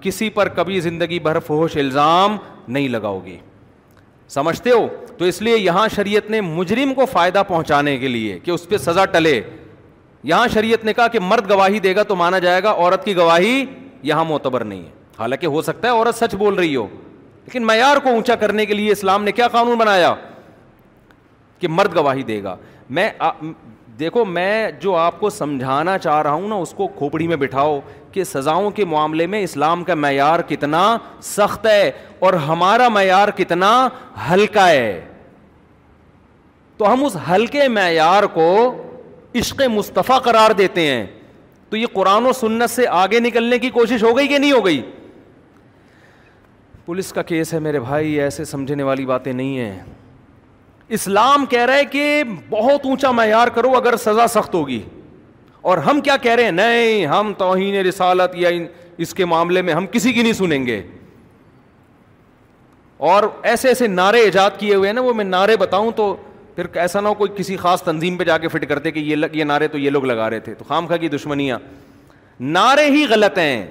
[0.01, 2.37] کسی پر کبھی زندگی بھر فہوش الزام
[2.69, 3.37] نہیں لگاؤ گی
[4.35, 4.87] سمجھتے ہو
[5.19, 8.77] تو اس لیے یہاں شریعت نے مجرم کو فائدہ پہنچانے کے لیے کہ اس پہ
[8.77, 9.41] سزا ٹلے
[10.25, 13.17] یہاں شریعت نے کہا کہ مرد گواہی دے گا تو مانا جائے گا عورت کی
[13.17, 13.65] گواہی
[14.03, 16.87] یہاں معتبر نہیں ہے حالانکہ ہو سکتا ہے عورت سچ بول رہی ہو
[17.47, 20.15] لیکن معیار کو اونچا کرنے کے لیے اسلام نے کیا قانون بنایا
[21.59, 22.57] کہ مرد گواہی دے گا
[22.91, 23.11] میں
[23.99, 27.79] دیکھو میں جو آپ کو سمجھانا چاہ رہا ہوں نا اس کو کھوپڑی میں بٹھاؤ
[28.13, 30.83] کہ سزاؤں کے معاملے میں اسلام کا معیار کتنا
[31.23, 31.91] سخت ہے
[32.27, 33.71] اور ہمارا معیار کتنا
[34.31, 35.01] ہلکا ہے
[36.79, 38.49] تو ہم اس ہلکے معیار کو
[39.41, 41.05] عشق مصطفیٰ قرار دیتے ہیں
[41.71, 44.65] تو یہ قرآن و سنت سے آگے نکلنے کی کوشش ہو گئی کہ نہیں ہو
[44.67, 44.83] گئی
[46.87, 49.79] پولیس کا کیس ہے میرے بھائی ایسے سمجھنے والی باتیں نہیں ہیں
[50.97, 54.81] اسلام کہہ رہے کہ بہت اونچا معیار کرو اگر سزا سخت ہوگی
[55.71, 58.51] اور ہم کیا کہہ رہے ہیں نہیں ہم توہین رسالت یا
[59.05, 60.81] اس کے معاملے میں ہم کسی کی نہیں سنیں گے
[63.13, 63.23] اور
[63.53, 66.15] ایسے ایسے نعرے ایجاد کیے ہوئے ہیں نا وہ میں نعرے بتاؤں تو
[66.57, 69.17] پھر ایسا نہ ہو کوئی کسی خاص تنظیم پہ جا کے فٹ کرتے کہ یہ
[69.17, 71.59] لگ یہ نعرے تو یہ لوگ لگا رہے تھے تو خام خا کی دشمنیاں
[72.41, 73.67] نعرے ہی غلط ہیں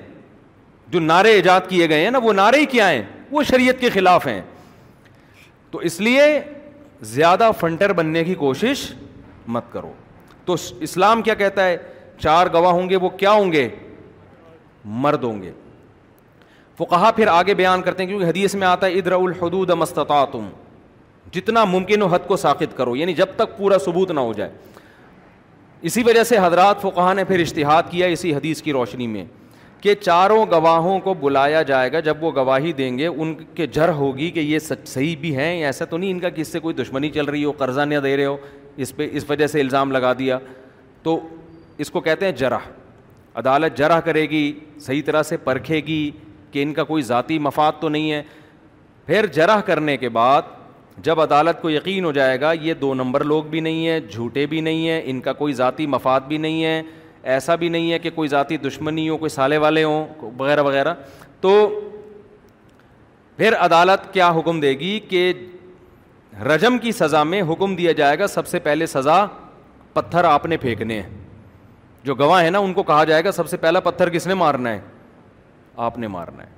[0.91, 3.89] جو نعرے ایجاد کیے گئے ہیں نا وہ نعرے ہی کیا ہیں وہ شریعت کے
[3.89, 4.41] خلاف ہیں
[5.71, 6.23] تو اس لیے
[7.13, 8.91] زیادہ فنٹر بننے کی کوشش
[9.55, 9.91] مت کرو
[10.45, 11.77] تو اسلام کیا کہتا ہے
[12.21, 13.67] چار گواہ ہوں گے وہ کیا ہوں گے
[15.05, 15.51] مرد ہوں گے
[16.89, 20.47] کہا پھر آگے بیان کرتے ہیں کیونکہ حدیث میں آتا ہے الحدود مستتا تم
[21.33, 24.49] جتنا ممکن ہو حد کو ساخت کرو یعنی جب تک پورا ثبوت نہ ہو جائے
[25.89, 29.23] اسی وجہ سے حضرات فقہ نے پھر اشتہاد کیا اسی حدیث کی روشنی میں
[29.85, 33.89] کہ چاروں گواہوں کو بلایا جائے گا جب وہ گواہی دیں گے ان کے جر
[33.97, 36.75] ہوگی کہ یہ سچ صحیح بھی ہیں ایسا تو نہیں ان کا کس سے کوئی
[36.75, 38.35] دشمنی چل رہی ہو قرضہ نہ دے رہے ہو
[38.83, 40.39] اس پہ اس وجہ سے الزام لگا دیا
[41.03, 41.17] تو
[41.83, 42.67] اس کو کہتے ہیں جرح
[43.43, 44.41] عدالت جرا کرے گی
[44.85, 45.99] صحیح طرح سے پرکھے گی
[46.51, 48.21] کہ ان کا کوئی ذاتی مفاد تو نہیں ہے
[49.05, 50.51] پھر جرح کرنے کے بعد
[51.07, 54.45] جب عدالت کو یقین ہو جائے گا یہ دو نمبر لوگ بھی نہیں ہیں جھوٹے
[54.55, 56.81] بھی نہیں ہیں ان کا کوئی ذاتی مفاد بھی نہیں ہے
[57.33, 60.05] ایسا بھی نہیں ہے کہ کوئی ذاتی دشمنی ہو کوئی سالے والے ہوں
[60.39, 60.93] وغیرہ وغیرہ
[61.41, 61.49] تو
[63.37, 65.31] پھر عدالت کیا حکم دے گی کہ
[66.49, 69.25] رجم کی سزا میں حکم دیا جائے گا سب سے پہلے سزا
[69.93, 71.09] پتھر آپ نے پھینکنے ہیں
[72.03, 74.33] جو گواہ ہے نا ان کو کہا جائے گا سب سے پہلا پتھر کس نے
[74.33, 74.79] مارنا ہے
[75.87, 76.53] آپ نے مارنا ہے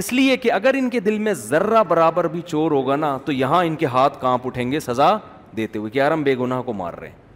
[0.00, 3.32] اس لیے کہ اگر ان کے دل میں ذرہ برابر بھی چور ہوگا نا تو
[3.32, 5.16] یہاں ان کے ہاتھ کانپ اٹھیں گے سزا
[5.56, 7.28] دیتے ہوئے کہ یار ہم بے گناہ کو مار رہے ہیں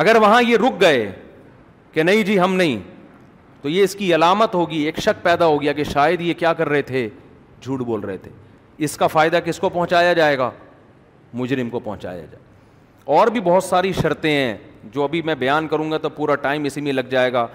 [0.00, 1.04] اگر وہاں یہ رک گئے
[1.92, 2.78] کہ نہیں جی ہم نہیں
[3.60, 6.52] تو یہ اس کی علامت ہوگی ایک شک پیدا ہو گیا کہ شاید یہ کیا
[6.54, 7.08] کر رہے تھے
[7.60, 8.30] جھوٹ بول رہے تھے
[8.84, 10.50] اس کا فائدہ کس کو پہنچایا جائے گا
[11.40, 12.44] مجرم کو پہنچایا جائے
[13.18, 14.56] اور بھی بہت ساری شرطیں ہیں
[14.94, 17.46] جو ابھی میں بیان کروں گا تو پورا ٹائم اسی میں لگ جائے گا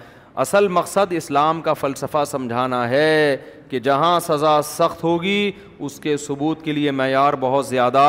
[0.44, 3.36] اصل مقصد اسلام کا فلسفہ سمجھانا ہے
[3.70, 8.04] کہ جہاں سزا سخت ہوگی اس کے ثبوت کے لیے معیار بہت زیادہ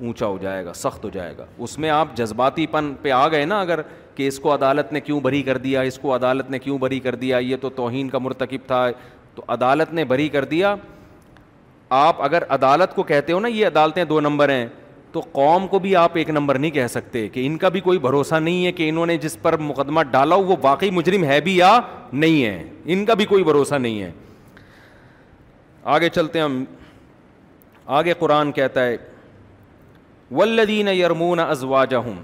[0.00, 3.26] اونچا ہو جائے گا سخت ہو جائے گا اس میں آپ جذباتی پن پہ آ
[3.28, 3.80] گئے نا اگر
[4.14, 6.98] کہ اس کو عدالت نے کیوں بری کر دیا اس کو عدالت نے کیوں بری
[7.00, 8.86] کر دیا یہ تو توہین کا مرتکب تھا
[9.34, 10.74] تو عدالت نے بری کر دیا
[11.98, 14.66] آپ اگر عدالت کو کہتے ہو نا یہ عدالتیں دو نمبر ہیں
[15.12, 17.98] تو قوم کو بھی آپ ایک نمبر نہیں کہہ سکتے کہ ان کا بھی کوئی
[17.98, 21.40] بھروسہ نہیں ہے کہ انہوں نے جس پر مقدمہ ڈالا ہو وہ واقعی مجرم ہے
[21.40, 21.78] بھی یا
[22.12, 24.10] نہیں ہے ان کا بھی کوئی بھروسہ نہیں ہے
[25.94, 26.64] آگے چلتے ہم
[27.96, 28.96] آگے قرآن کہتا ہے
[30.32, 32.20] ولدین یرمون ازوا جہم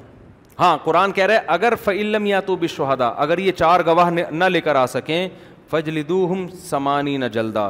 [0.58, 4.60] ہاں قرآن کہہ رہے اگر فعلم یا تو بشہدا اگر یہ چار گواہ نہ لے
[4.60, 5.28] کر آ سکیں
[5.70, 7.68] فج لدو ہم سمانی نہ جلدا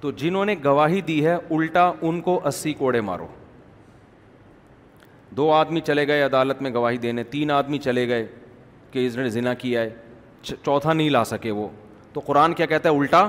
[0.00, 3.26] تو جنہوں نے گواہی دی ہے الٹا ان کو اسی کوڑے مارو
[5.36, 8.26] دو آدمی چلے گئے عدالت میں گواہی دینے تین آدمی چلے گئے
[8.90, 9.90] کہ اس نے ذنا کیا ہے
[10.62, 11.66] چوتھا نہیں لا سکے وہ
[12.12, 13.28] تو قرآن کیا کہتا ہے الٹا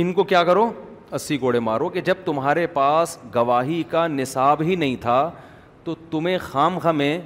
[0.00, 0.70] ان کو کیا کرو
[1.14, 5.16] اسی گوڑے مارو کہ جب تمہارے پاس گواہی کا نصاب ہی نہیں تھا
[5.84, 7.18] تو تمہیں خام خمیں میں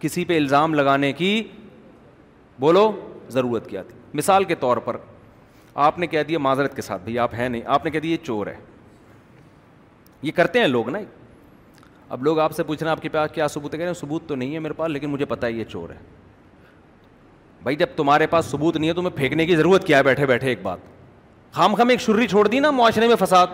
[0.00, 1.30] کسی پہ الزام لگانے کی
[2.60, 2.90] بولو
[3.32, 4.96] ضرورت کیا تھی مثال کے طور پر
[5.84, 8.12] آپ نے کہہ دیا معذرت کے ساتھ بھائی آپ ہیں نہیں آپ نے کہہ دیا
[8.12, 8.54] یہ چور ہے
[10.22, 10.98] یہ کرتے ہیں لوگ نا
[12.08, 13.92] اب لوگ آپ سے پوچھ رہے ہیں آپ کے پاس کیا ثبوت ہے کہہ رہے
[13.94, 15.96] ہیں ثبوت تو نہیں ہے میرے پاس لیکن مجھے پتا ہے یہ چور ہے
[17.62, 20.26] بھائی جب تمہارے پاس ثبوت نہیں ہے تو میں پھینکنے کی ضرورت کیا ہے بیٹھے
[20.26, 20.92] بیٹھے ایک بات
[21.54, 23.46] خام خام ایک شرری چھوڑ دی نا معاشرے میں فساد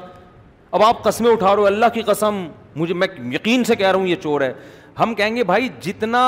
[0.72, 2.36] اب آپ قسمیں اٹھا رہے ہو اللہ کی قسم
[2.76, 4.52] مجھے میں یقین سے کہہ رہا ہوں یہ چور ہے
[5.00, 6.22] ہم کہیں گے بھائی جتنا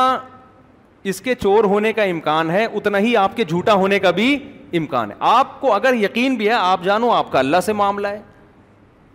[1.12, 4.34] اس کے چور ہونے کا امکان ہے اتنا ہی آپ کے جھوٹا ہونے کا بھی
[4.80, 8.08] امکان ہے آپ کو اگر یقین بھی ہے آپ جانو آپ کا اللہ سے معاملہ
[8.08, 8.20] ہے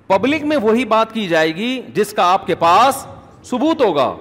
[0.07, 3.05] پبلک میں وہی بات کی جائے گی جس کا آپ کے پاس
[3.49, 4.13] ثبوت ہوگا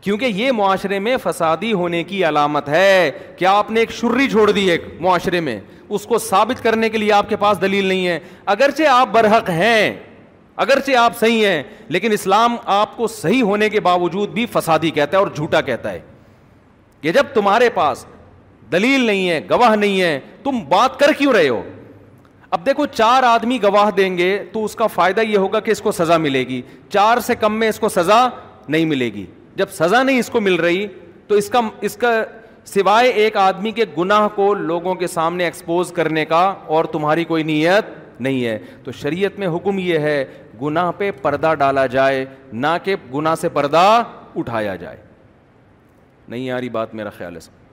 [0.00, 4.50] کیونکہ یہ معاشرے میں فسادی ہونے کی علامت ہے کیا آپ نے ایک شرری چھوڑ
[4.50, 8.06] دی ایک معاشرے میں اس کو ثابت کرنے کے لیے آپ کے پاس دلیل نہیں
[8.06, 8.18] ہے
[8.54, 9.94] اگرچہ آپ برحق ہیں
[10.64, 15.16] اگرچہ آپ صحیح ہیں لیکن اسلام آپ کو صحیح ہونے کے باوجود بھی فسادی کہتا
[15.16, 15.98] ہے اور جھوٹا کہتا ہے
[17.00, 18.04] کہ جب تمہارے پاس
[18.72, 21.62] دلیل نہیں ہے گواہ نہیں ہے تم بات کر کیوں رہے ہو
[22.50, 25.80] اب دیکھو چار آدمی گواہ دیں گے تو اس کا فائدہ یہ ہوگا کہ اس
[25.82, 26.60] کو سزا ملے گی
[26.92, 28.26] چار سے کم میں اس کو سزا
[28.68, 29.24] نہیں ملے گی
[29.56, 30.86] جب سزا نہیں اس کو مل رہی
[31.28, 32.12] تو اس کا اس کا
[32.66, 36.42] سوائے ایک آدمی کے گناہ کو لوگوں کے سامنے ایکسپوز کرنے کا
[36.74, 40.24] اور تمہاری کوئی نیت نہیں ہے تو شریعت میں حکم یہ ہے
[40.62, 43.86] گناہ پہ پردہ ڈالا جائے نہ کہ گناہ سے پردہ
[44.40, 44.96] اٹھایا جائے
[46.28, 47.64] نہیں یاری بات میرا خیال ہے سب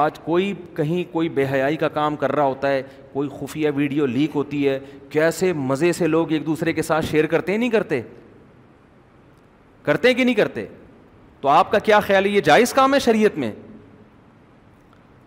[0.00, 4.06] آج کوئی کہیں کوئی بے حیائی کا کام کر رہا ہوتا ہے کوئی خفیہ ویڈیو
[4.06, 4.78] لیک ہوتی ہے
[5.10, 8.00] کیسے مزے سے لوگ ایک دوسرے کے ساتھ شیئر کرتے نہیں کرتے
[9.88, 10.64] کرتے ہیں کہ نہیں کرتے
[11.40, 13.50] تو آپ کا کیا خیال ہے یہ جائز کام ہے شریعت میں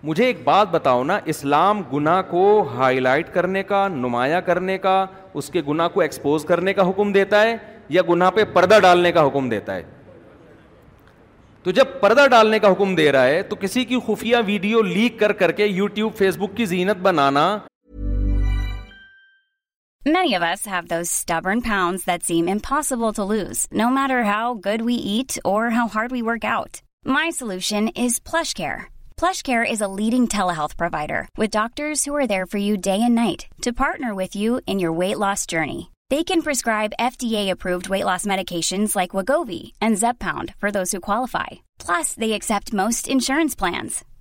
[0.10, 2.44] مجھے ایک بات بتاؤ نا اسلام گناہ کو
[2.76, 4.96] ہائی لائٹ کرنے کا نمایاں کرنے کا
[5.40, 7.56] اس کے گنا کو ایکسپوز کرنے کا حکم دیتا ہے
[7.98, 9.84] یا گناہ پہ پردہ ڈالنے کا حکم دیتا ہے
[11.64, 15.20] تو جب پردہ ڈالنے کا حکم دے رہا ہے تو کسی کی خفیہ ویڈیو لیک
[15.20, 17.48] کر کر کے یوٹیوب فیس بک کی زینت بنانا
[20.06, 20.42] ئر
[29.22, 30.26] flush care is a leading
[30.58, 35.50] telehealth provider with doctors day and night to partner with you in your weight loss
[35.52, 35.80] journey
[36.12, 39.16] they can prescribe F T approved weight loss medication like
[39.48, 42.52] Wegovy and Zepbound for those who qualify plus the X
[43.58, 44.04] plans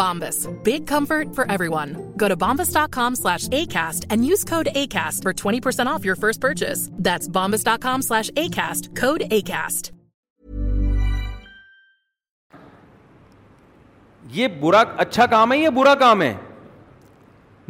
[0.00, 0.44] Bombas.
[0.64, 1.96] Big comfort for everyone.
[2.16, 6.88] Go to bombas.com slash ACAST and use code ACAST for 20% off your first purchase.
[7.08, 8.94] That's bombas.com slash ACAST.
[9.06, 9.90] Code ACAST.
[14.34, 16.32] یہ برا اچھا کام ہے یہ برا کام ہے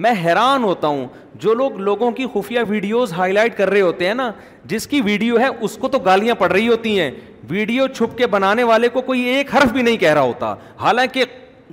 [0.04, 1.06] میں حیران ہوتا ہوں
[1.42, 4.30] جو لوگ لوگوں کی خفیہ ویڈیوز ہائی لائٹ کر رہے ہوتے ہیں نا
[4.72, 7.10] جس کی ویڈیو ہے اس کو تو گالیاں پڑ رہی ہوتی ہیں
[7.50, 11.24] ویڈیو چھپ کے بنانے والے کو کوئی ایک حرف بھی نہیں کہہ رہا ہوتا حالانکہ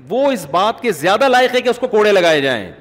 [0.09, 2.71] وہ اس بات کے زیادہ لائق ہے کہ اس کو کوڑے لگائے جائیں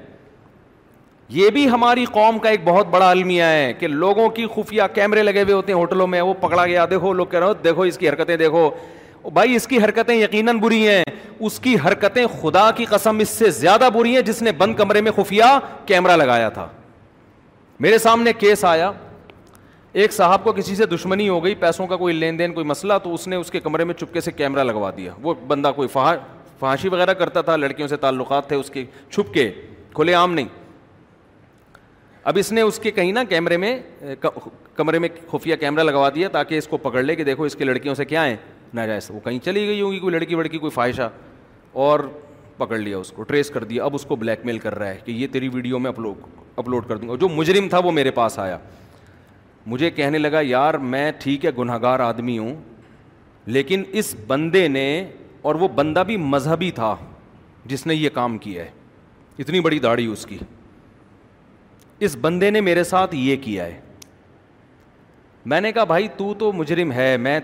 [1.30, 5.22] یہ بھی ہماری قوم کا ایک بہت بڑا المیہ ہے کہ لوگوں کی خفیہ کیمرے
[5.22, 7.82] لگے ہوئے ہوتے ہیں ہوٹلوں میں وہ پکڑا گیا دیکھو لوگ کہہ رہے ہو دیکھو
[7.82, 8.70] اس کی حرکتیں دیکھو
[9.34, 11.02] بھائی اس کی حرکتیں یقیناً بری ہیں
[11.48, 15.00] اس کی حرکتیں خدا کی قسم اس سے زیادہ بری ہیں جس نے بند کمرے
[15.08, 16.66] میں خفیہ کیمرہ لگایا تھا
[17.86, 18.90] میرے سامنے کیس آیا
[20.02, 22.94] ایک صاحب کو کسی سے دشمنی ہو گئی پیسوں کا کوئی لین دین کوئی مسئلہ
[23.02, 25.88] تو اس نے اس کے کمرے میں چپکے سے کیمرہ لگوا دیا وہ بندہ کوئی
[25.92, 26.16] فہر
[26.60, 29.50] فحاشی وغیرہ کرتا تھا لڑکیوں سے تعلقات تھے اس کے چھپ کے
[29.94, 30.46] کھلے عام نہیں
[32.30, 33.78] اب اس نے اس کے کہیں نہ کیمرے میں
[34.76, 37.64] کمرے میں خفیہ کیمرہ لگوا دیا تاکہ اس کو پکڑ لے کہ دیکھو اس کے
[37.64, 38.36] لڑکیوں سے کیا ہے
[38.74, 41.08] ناجائز وہ کہیں چلی گئی ہوگی کوئی لڑکی وڑکی کوئی فائشہ
[41.84, 42.00] اور
[42.56, 44.98] پکڑ لیا اس کو ٹریس کر دیا اب اس کو بلیک میل کر رہا ہے
[45.04, 46.18] کہ یہ تیری ویڈیو میں اپلوڈ
[46.58, 48.58] اپلوڈ کر دوں گا جو مجرم تھا وہ میرے پاس آیا
[49.66, 52.54] مجھے کہنے لگا یار میں ٹھیک ہے گناہ گار آدمی ہوں
[53.56, 54.86] لیکن اس بندے نے
[55.42, 56.94] اور وہ بندہ بھی مذہبی تھا
[57.66, 58.70] جس نے یہ کام کیا ہے
[59.42, 60.38] اتنی بڑی داڑھی اس کی
[62.04, 63.80] اس بندے نے میرے ساتھ یہ کیا ہے
[65.52, 67.38] میں نے کہا بھائی تو تو مجرم ہے میں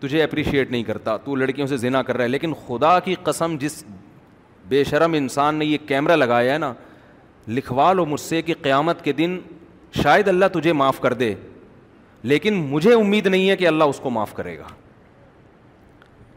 [0.00, 3.56] تجھے اپریشیٹ نہیں کرتا تو لڑکیوں سے زنا کر رہا ہے لیکن خدا کی قسم
[3.60, 3.82] جس
[4.68, 6.72] بے شرم انسان نے یہ کیمرہ لگایا ہے نا
[7.48, 9.38] لکھوا لو مجھ سے کہ قیامت کے دن
[10.02, 11.34] شاید اللہ تجھے معاف کر دے
[12.32, 14.68] لیکن مجھے امید نہیں ہے کہ اللہ اس کو معاف کرے گا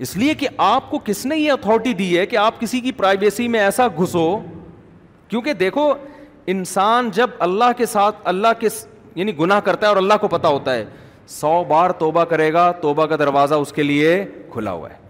[0.05, 2.91] اس لیے کہ آپ کو کس نے یہ اتھارٹی دی ہے کہ آپ کسی کی
[2.97, 4.27] پرائیویسی میں ایسا گھسو
[5.27, 5.91] کیونکہ دیکھو
[6.53, 8.67] انسان جب اللہ کے ساتھ اللہ کے
[9.15, 10.83] یعنی گناہ کرتا ہے اور اللہ کو پتہ ہوتا ہے
[11.27, 15.05] سو بار توبہ کرے گا توبہ کا دروازہ اس کے لیے کھلا ہوا ہے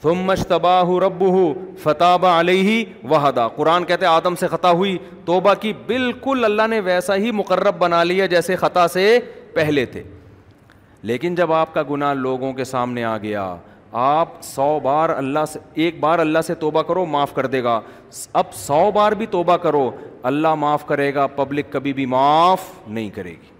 [0.00, 5.54] تم مشتباہ رب ہو فتح بہ علیہ وحدا قرآن کہتے آدم سے خطا ہوئی توبہ
[5.60, 9.18] کی بالکل اللہ نے ویسا ہی مقرب بنا لیا جیسے خطا سے
[9.54, 10.02] پہلے تھے
[11.10, 13.54] لیکن جب آپ کا گناہ لوگوں کے سامنے آ گیا
[13.98, 17.80] آپ سو بار اللہ سے ایک بار اللہ سے توبہ کرو معاف کر دے گا
[18.42, 19.90] اب سو بار بھی توبہ کرو
[20.30, 23.58] اللہ معاف کرے گا پبلک کبھی بھی معاف نہیں کرے گی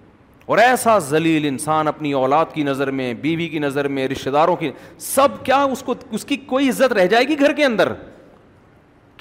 [0.50, 4.56] اور ایسا ذلیل انسان اپنی اولاد کی نظر میں بیوی کی نظر میں رشتہ داروں
[4.56, 7.92] کی سب کیا اس کو اس کی کوئی عزت رہ جائے گی گھر کے اندر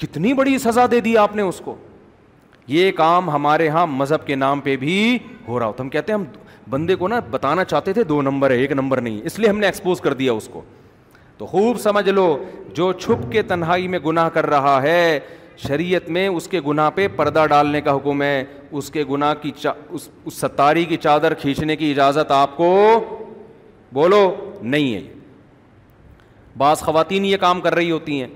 [0.00, 1.74] کتنی بڑی سزا دے دی آپ نے اس کو
[2.68, 5.16] یہ کام ہمارے ہاں مذہب کے نام پہ بھی
[5.48, 6.24] ہو رہا ہوتا ہم کہتے ہیں ہم
[6.70, 9.58] بندے کو نا بتانا چاہتے تھے دو نمبر ہے ایک نمبر نہیں اس لیے ہم
[9.58, 10.62] نے ایکسپوز کر دیا اس کو
[11.40, 12.22] تو خوب سمجھ لو
[12.74, 15.18] جو چھپ کے تنہائی میں گناہ کر رہا ہے
[15.58, 18.42] شریعت میں اس کے گناہ پہ پردہ ڈالنے کا حکم ہے
[18.78, 19.70] اس کے گناہ کی چا...
[19.90, 22.68] اس اس ستاری کی چادر کھینچنے کی اجازت آپ کو
[23.98, 24.18] بولو
[24.62, 25.00] نہیں ہے
[26.58, 28.26] بعض خواتین یہ کام کر رہی ہوتی ہیں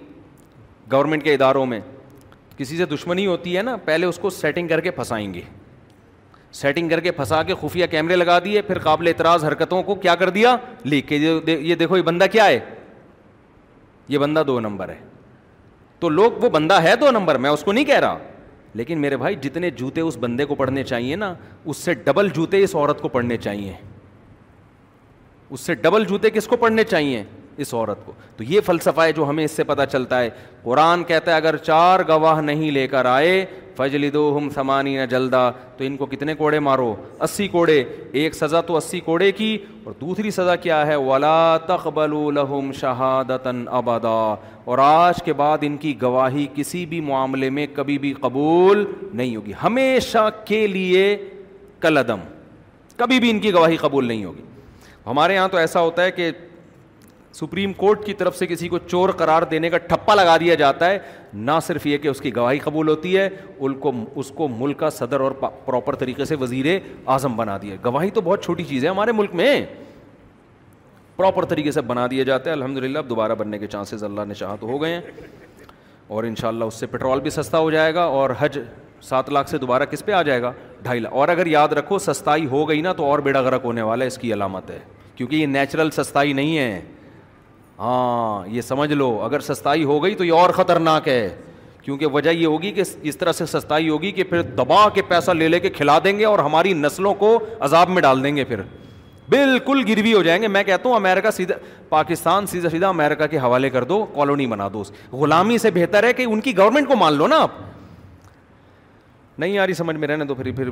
[0.93, 1.81] گورنمنٹ کے اداروں میں
[2.59, 5.41] کسی سے دشمنی ہوتی ہے نا پہلے اس کو سیٹنگ کر کے پھنسائیں گے
[6.61, 10.15] سیٹنگ کر کے پھنسا کے خفیہ کیمرے لگا دیے پھر قابل اعتراض حرکتوں کو کیا
[10.25, 12.59] کر دیا لیک کے یہ دیکھو یہ بندہ کیا ہے
[14.09, 14.99] یہ بندہ دو نمبر ہے
[16.01, 18.19] تو لوگ وہ بندہ ہے دو نمبر میں اس کو نہیں کہہ رہا
[18.79, 21.33] لیکن میرے بھائی جتنے جوتے اس بندے کو پڑھنے چاہیے نا
[21.65, 23.73] اس سے ڈبل جوتے اس عورت کو پڑھنے چاہیے
[25.51, 27.23] اس سے ڈبل جوتے کس کو پڑھنے چاہیے
[27.63, 30.29] اس عورت کو تو یہ فلسفہ ہے جو ہمیں اس سے پتہ چلتا ہے
[30.63, 33.45] قرآن کہتا ہے اگر چار گواہ نہیں لے کر آئے
[33.77, 36.95] فجل دو ہم سمانی نہ جلدا تو ان کو کتنے کوڑے مارو
[37.27, 37.83] اسی کوڑے
[38.21, 42.15] ایک سزا تو اسی کوڑے کی اور دوسری سزا کیا ہے ولا تخبل
[42.81, 44.19] شہادت ابدا
[44.65, 49.35] اور آج کے بعد ان کی گواہی کسی بھی معاملے میں کبھی بھی قبول نہیں
[49.37, 51.17] ہوگی ہمیشہ کے لیے
[51.81, 52.21] کلدم
[52.97, 54.43] کبھی بھی ان کی گواہی قبول نہیں ہوگی
[55.07, 56.31] ہمارے یہاں تو ایسا ہوتا ہے کہ
[57.35, 60.91] سپریم کورٹ کی طرف سے کسی کو چور قرار دینے کا ٹھپا لگا دیا جاتا
[60.91, 60.99] ہے
[61.47, 63.29] نہ صرف یہ کہ اس کی گواہی قبول ہوتی ہے
[63.59, 65.33] ان کو اس کو ملک کا صدر اور
[65.67, 66.67] پراپر طریقے سے وزیر
[67.15, 69.61] اعظم بنا دیا گواہی تو بہت چھوٹی چیز ہے ہمارے ملک میں
[71.17, 74.25] پراپر طریقے سے بنا دیا جاتا ہے الحمد للہ اب دوبارہ بننے کے چانسز اللہ
[74.29, 75.01] نے چاہ تو ہو گئے ہیں
[76.15, 78.59] اور ان شاء اللہ اس سے پٹرول بھی سستا ہو جائے گا اور حج
[79.03, 81.99] سات لاکھ سے دوبارہ کس پہ آ جائے گا ڈھائی لاکھ اور اگر یاد رکھو
[81.99, 84.79] سستائی ہو گئی نا تو اور بیڑا گرک ہونے والا ہے اس کی علامت ہے
[85.15, 86.81] کیونکہ یہ نیچرل سستائی نہیں ہے
[87.79, 91.29] ہاں یہ سمجھ لو اگر سستا ہو گئی تو یہ اور خطرناک ہے
[91.83, 95.31] کیونکہ وجہ یہ ہوگی کہ اس طرح سے سستائی ہوگی کہ پھر دبا کے پیسہ
[95.31, 98.45] لے لے کے کھلا دیں گے اور ہماری نسلوں کو عذاب میں ڈال دیں گے
[98.45, 98.61] پھر
[99.29, 101.55] بالکل گروی ہو جائیں گے میں کہتا ہوں امیرکا سیدھا
[101.89, 106.13] پاکستان سیدھا سیدھا امریکہ کے حوالے کر دو کالونی بنا دو غلامی سے بہتر ہے
[106.13, 107.59] کہ ان کی گورنمنٹ کو مان لو نا آپ
[109.39, 110.71] نہیں آ رہی سمجھ میں رہنا تو پھر پھر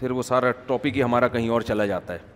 [0.00, 2.34] پھر وہ سارا ٹاپک ہی ہمارا کہیں اور چلا جاتا ہے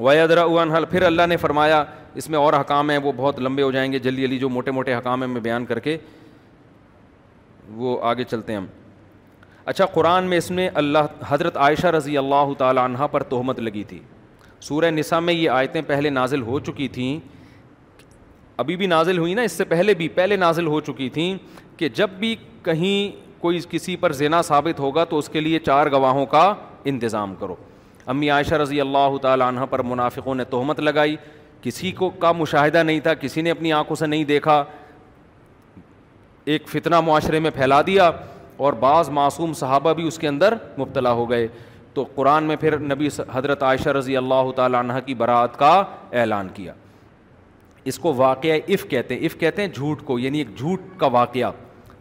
[0.00, 1.84] رن حل پھر اللہ نے فرمایا
[2.20, 4.70] اس میں اور حکام ہیں وہ بہت لمبے ہو جائیں گے جلدی جلدی جو موٹے
[4.70, 5.96] موٹے حکام ہیں میں بیان کر کے
[7.80, 8.66] وہ آگے چلتے ہیں ہم
[9.70, 13.82] اچھا قرآن میں اس میں اللہ حضرت عائشہ رضی اللہ تعالیٰ عنہ پر تہمت لگی
[13.88, 13.98] تھی
[14.68, 17.18] سورہ نسا میں یہ آیتیں پہلے نازل ہو چکی تھیں
[18.60, 21.34] ابھی بھی نازل ہوئی نا اس سے پہلے بھی پہلے نازل ہو چکی تھیں
[21.78, 22.34] کہ جب بھی
[22.64, 26.52] کہیں کوئی کسی پر زنا ثابت ہوگا تو اس کے لیے چار گواہوں کا
[26.90, 27.54] انتظام کرو
[28.10, 31.16] امی عائشہ رضی اللہ تعالیٰ عنہ پر منافقوں نے تہمت لگائی
[31.62, 34.62] کسی کو کا مشاہدہ نہیں تھا کسی نے اپنی آنکھوں سے نہیں دیکھا
[36.54, 38.10] ایک فتنہ معاشرے میں پھیلا دیا
[38.66, 41.46] اور بعض معصوم صحابہ بھی اس کے اندر مبتلا ہو گئے
[41.94, 45.70] تو قرآن میں پھر نبی حضرت عائشہ رضی اللہ تعالیٰ عنہ کی برات کا
[46.20, 46.72] اعلان کیا
[47.90, 51.06] اس کو واقعہ عف کہتے ہیں عف کہتے ہیں جھوٹ کو یعنی ایک جھوٹ کا
[51.20, 51.50] واقعہ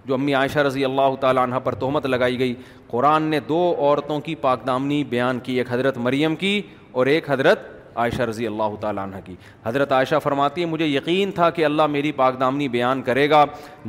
[0.06, 2.54] جو امی عائشہ رضی اللہ تعالیٰ عنہ پر تہمت لگائی گئی
[2.92, 6.62] قرآن نے دو عورتوں کی پاکدامنی بیان کی ایک حضرت مریم کی
[6.92, 7.68] اور ایک حضرت
[8.04, 9.36] عائشہ رضی اللہ تعالیٰ عنہ کی
[9.66, 13.44] حضرت عائشہ فرماتی ہے مجھے یقین تھا کہ اللہ میری پاکدامنی بیان کرے گا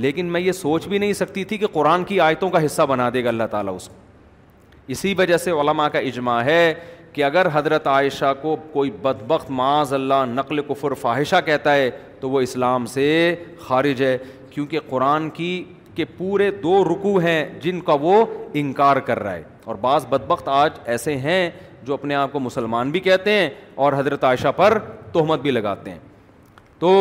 [0.06, 3.08] لیکن میں یہ سوچ بھی نہیں سکتی تھی کہ قرآن کی آیتوں کا حصہ بنا
[3.14, 3.94] دے گا اللہ تعالیٰ اس کو
[4.94, 6.72] اسی وجہ سے علماء کا اجماع ہے
[7.12, 11.90] کہ اگر حضرت عائشہ کو کوئی بدبخت معاذ اللہ نقل کفر فاحشہ کہتا ہے
[12.20, 13.06] تو وہ اسلام سے
[13.66, 14.16] خارج ہے
[14.50, 15.52] کیونکہ قرآن کی
[16.00, 18.24] کے پورے دو رکو ہیں جن کا وہ
[18.60, 21.40] انکار کر رہا ہے اور بعض بدبخت آج ایسے ہیں
[21.86, 23.48] جو اپنے آپ کو مسلمان بھی کہتے ہیں
[23.84, 24.78] اور حضرت عائشہ پر
[25.12, 25.98] تہمت بھی لگاتے ہیں
[26.84, 26.92] تو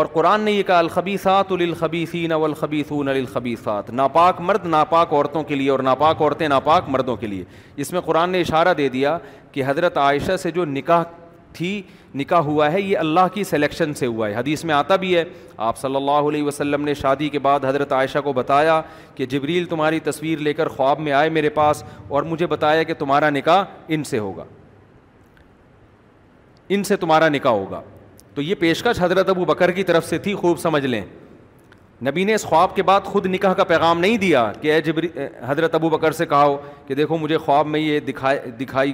[0.00, 5.54] اور قرآن نے یہ کہا الخبیسات الخبی نالخبیس نلخبی سات ناپاک مرد ناپاک عورتوں کے
[5.62, 7.44] لیے اور ناپاک عورتیں ناپاک مردوں کے لیے
[7.84, 9.16] اس میں قرآن نے اشارہ دے دیا
[9.52, 11.02] کہ حضرت عائشہ سے جو نکاح
[11.54, 11.80] تھی
[12.14, 15.24] نکاح ہوا ہے یہ اللہ کی سلیکشن سے ہوا ہے حدیث میں آتا بھی ہے
[15.66, 18.80] آپ صلی اللہ علیہ وسلم نے شادی کے بعد حضرت عائشہ کو بتایا
[19.14, 22.94] کہ جبریل تمہاری تصویر لے کر خواب میں آئے میرے پاس اور مجھے بتایا کہ
[22.98, 24.44] تمہارا نکاح ان سے ہوگا
[26.74, 27.80] ان سے تمہارا نکاح ہوگا
[28.34, 31.02] تو یہ پیشکش حضرت ابو بکر کی طرف سے تھی خوب سمجھ لیں
[32.08, 35.08] نبی نے اس خواب کے بعد خود نکاح کا پیغام نہیں دیا کہ اے جبری
[35.46, 38.92] حضرت ابو بکر سے ہو کہ دیکھو مجھے خواب میں یہ دکھائی دکھائی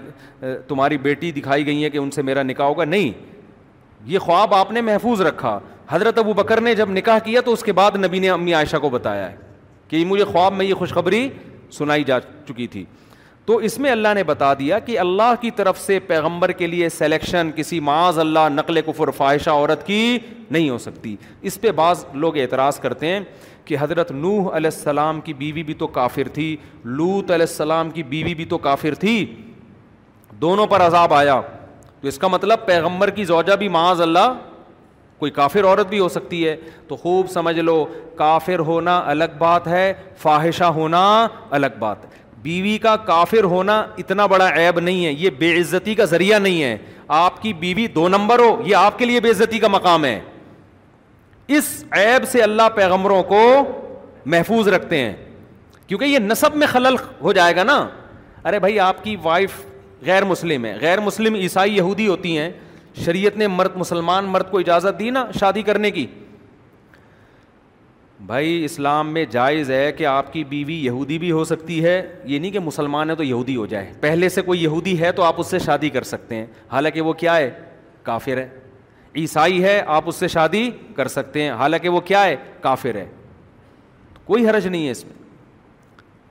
[0.69, 3.11] تمہاری بیٹی دکھائی گئی ہے کہ ان سے میرا نکاح ہوگا نہیں
[4.07, 5.59] یہ خواب آپ نے محفوظ رکھا
[5.91, 8.77] حضرت ابو بکر نے جب نکاح کیا تو اس کے بعد نبی نے امی عائشہ
[8.81, 9.37] کو بتایا ہے
[9.89, 11.29] کہ مجھے خواب میں یہ خوشخبری
[11.79, 12.85] سنائی جا چکی تھی
[13.49, 16.89] تو اس میں اللہ نے بتا دیا کہ اللہ کی طرف سے پیغمبر کے لیے
[16.97, 20.01] سلیکشن کسی معاذ اللہ نقل کفر فائشہ عورت کی
[20.51, 21.15] نہیں ہو سکتی
[21.49, 23.21] اس پہ بعض لوگ اعتراض کرتے ہیں
[23.65, 26.47] کہ حضرت نوح علیہ السلام کی بیوی بھی تو کافر تھی
[26.85, 29.15] لوت علیہ السلام کی بیوی بھی تو کافر تھی
[30.41, 31.41] دونوں پر عذاب آیا
[32.01, 34.33] تو اس کا مطلب پیغمبر کی زوجہ بھی معاذ اللہ
[35.19, 36.57] کوئی کافر عورت بھی ہو سکتی ہے
[36.89, 37.85] تو خوب سمجھ لو
[38.17, 39.93] کافر ہونا الگ بات ہے
[40.23, 41.05] فاحشہ ہونا
[41.61, 42.08] الگ بات ہے
[42.43, 46.63] بیوی کا کافر ہونا اتنا بڑا عیب نہیں ہے یہ بے عزتی کا ذریعہ نہیں
[46.63, 46.77] ہے
[47.17, 50.19] آپ کی بیوی دو نمبر ہو یہ آپ کے لیے بے عزتی کا مقام ہے
[51.59, 53.43] اس عیب سے اللہ پیغمبروں کو
[54.33, 55.15] محفوظ رکھتے ہیں
[55.87, 57.77] کیونکہ یہ نصب میں خلل ہو جائے گا نا
[58.49, 59.53] ارے بھائی آپ کی وائف
[60.07, 62.51] غیر مسلم ہے غیر مسلم عیسائی یہودی ہوتی ہیں
[63.05, 66.07] شریعت نے مرد مسلمان مرد کو اجازت دی نا شادی کرنے کی
[68.27, 72.39] بھائی اسلام میں جائز ہے کہ آپ کی بیوی یہودی بھی ہو سکتی ہے یہ
[72.39, 75.35] نہیں کہ مسلمان ہے تو یہودی ہو جائے پہلے سے کوئی یہودی ہے تو آپ
[75.41, 77.51] اس سے شادی کر سکتے ہیں حالانکہ وہ کیا ہے
[78.05, 78.49] کافر ہے
[79.17, 83.07] عیسائی ہے آپ اس سے شادی کر سکتے ہیں حالانکہ وہ کیا ہے کافر ہے
[84.25, 85.17] کوئی حرج نہیں ہے اس میں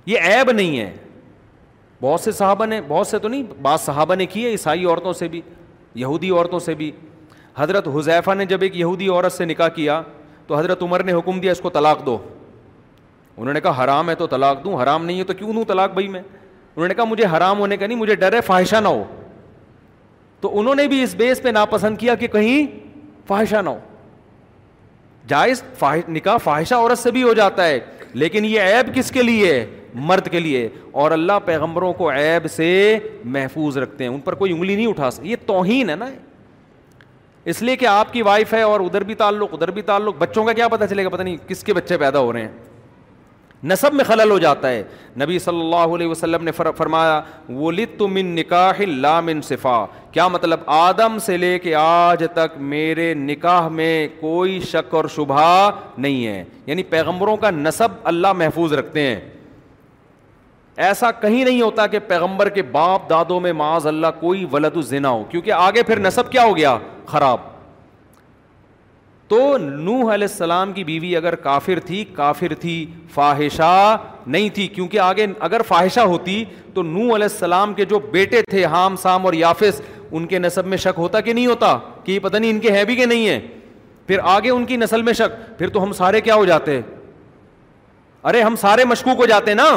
[0.09, 0.91] یہ عیب نہیں ہے
[2.01, 5.13] بہت سے صحابہ نے بہت سے تو نہیں بعض صحابہ نے کی ہے عیسائی عورتوں
[5.13, 5.41] سے بھی
[5.95, 6.91] یہودی عورتوں سے بھی
[7.57, 10.01] حضرت حذیفہ نے جب ایک یہودی عورت سے نکاح کیا
[10.47, 12.17] تو حضرت عمر نے حکم دیا اس کو طلاق دو
[13.37, 15.91] انہوں نے کہا حرام ہے تو طلاق دوں حرام نہیں ہے تو کیوں دوں طلاق
[15.93, 18.87] بھائی میں انہوں نے کہا مجھے حرام ہونے کا نہیں مجھے ڈر ہے فواہشہ نہ
[18.87, 19.03] ہو
[20.41, 22.65] تو انہوں نے بھی اس بیس پہ ناپسند کیا کہ کہیں
[23.27, 23.77] فاہشہ نہ ہو
[25.27, 27.79] جائز فاہش نکاح فواہشہ عورت سے بھی ہو جاتا ہے
[28.13, 29.53] لیکن یہ عیب کس کے لیے
[30.09, 30.67] مرد کے لیے
[31.01, 32.67] اور اللہ پیغمبروں کو عیب سے
[33.35, 36.07] محفوظ رکھتے ہیں ان پر کوئی انگلی نہیں اٹھا سکتے توہین ہے نا
[37.51, 40.43] اس لیے کہ آپ کی وائف ہے اور ادھر بھی تعلق ادھر بھی تعلق بچوں
[40.45, 42.49] کا کیا پتا چلے گا پتا نہیں کس کے بچے پیدا ہو رہے ہیں
[43.71, 44.81] نصب میں خلل ہو جاتا ہے
[45.21, 49.75] نبی صلی اللہ علیہ وسلم نے فرمایا وہ من تم نکاح لام صفا
[50.11, 55.47] کیا مطلب آدم سے لے کے آج تک میرے نکاح میں کوئی شک اور شبہ
[55.97, 59.19] نہیں ہے یعنی پیغمبروں کا نصب اللہ محفوظ رکھتے ہیں
[60.89, 65.09] ایسا کہیں نہیں ہوتا کہ پیغمبر کے باپ دادوں میں معاذ اللہ کوئی ولد الزنا
[65.09, 66.77] ہو کیونکہ آگے پھر نصب کیا ہو گیا
[67.11, 67.39] خراب
[69.29, 72.75] تو نوح علیہ السلام کی بیوی اگر کافر تھی کافر تھی
[73.13, 76.43] فاہشہ نہیں تھی کیونکہ آگے اگر فاحشہ ہوتی
[76.73, 79.81] تو نوح علیہ السلام کے جو بیٹے تھے حام سام اور یافس
[80.11, 82.71] ان کے نصب میں شک ہوتا کہ نہیں ہوتا کہ یہ پتہ نہیں ان کے
[82.71, 83.39] ہیں بھی کہ نہیں ہے
[84.07, 86.79] پھر آگے ان کی نسل میں شک پھر تو ہم سارے کیا ہو جاتے
[88.29, 89.69] ارے ہم سارے مشکوک ہو جاتے نا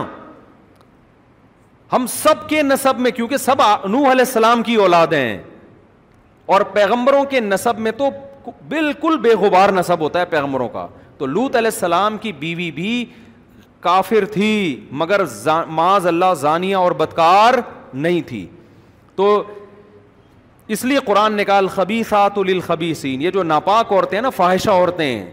[1.92, 5.38] ہم سب کے نصب میں کیونکہ سب نوح علیہ السلام کی اولاد ہیں
[6.52, 8.08] اور پیغمبروں کے نصب میں تو
[8.68, 10.86] بالکل بے غبار نصب ہوتا ہے پیغمبروں کا
[11.18, 13.04] تو لوت علیہ السلام کی بیوی بھی
[13.80, 14.48] کافر تھی
[15.02, 15.20] مگر
[15.78, 17.54] معاذ اللہ ذانیہ اور بدکار
[18.06, 18.44] نہیں تھی
[19.16, 19.28] تو
[20.74, 24.70] اس لیے قرآن نکال خبی خاط الخبی سین یہ جو ناپاک عورتیں ہیں نا فاہشہ
[24.70, 25.30] عورتیں ہیں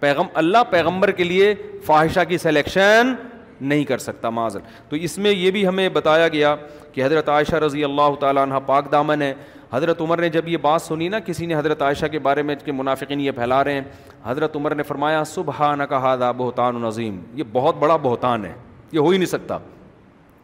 [0.00, 1.54] پیغم اللہ پیغمبر کے لیے
[1.86, 3.14] فواہشہ کی سلیکشن
[3.60, 4.56] نہیں کر سکتا معذ
[4.88, 6.54] تو اس میں یہ بھی ہمیں بتایا گیا
[6.92, 9.34] کہ حضرت عائشہ رضی اللہ تعالیٰ عنہ پاک دامن ہے
[9.72, 12.54] حضرت عمر نے جب یہ بات سنی نا کسی نے حضرت عائشہ کے بارے میں
[12.64, 13.80] کہ منافقین یہ پھیلا رہے ہیں
[14.24, 18.44] حضرت عمر نے فرمایا صبح نہ کہا دا بہتان العظیم نظیم یہ بہت بڑا بہتان
[18.44, 18.52] ہے
[18.92, 19.58] یہ ہو ہی نہیں سکتا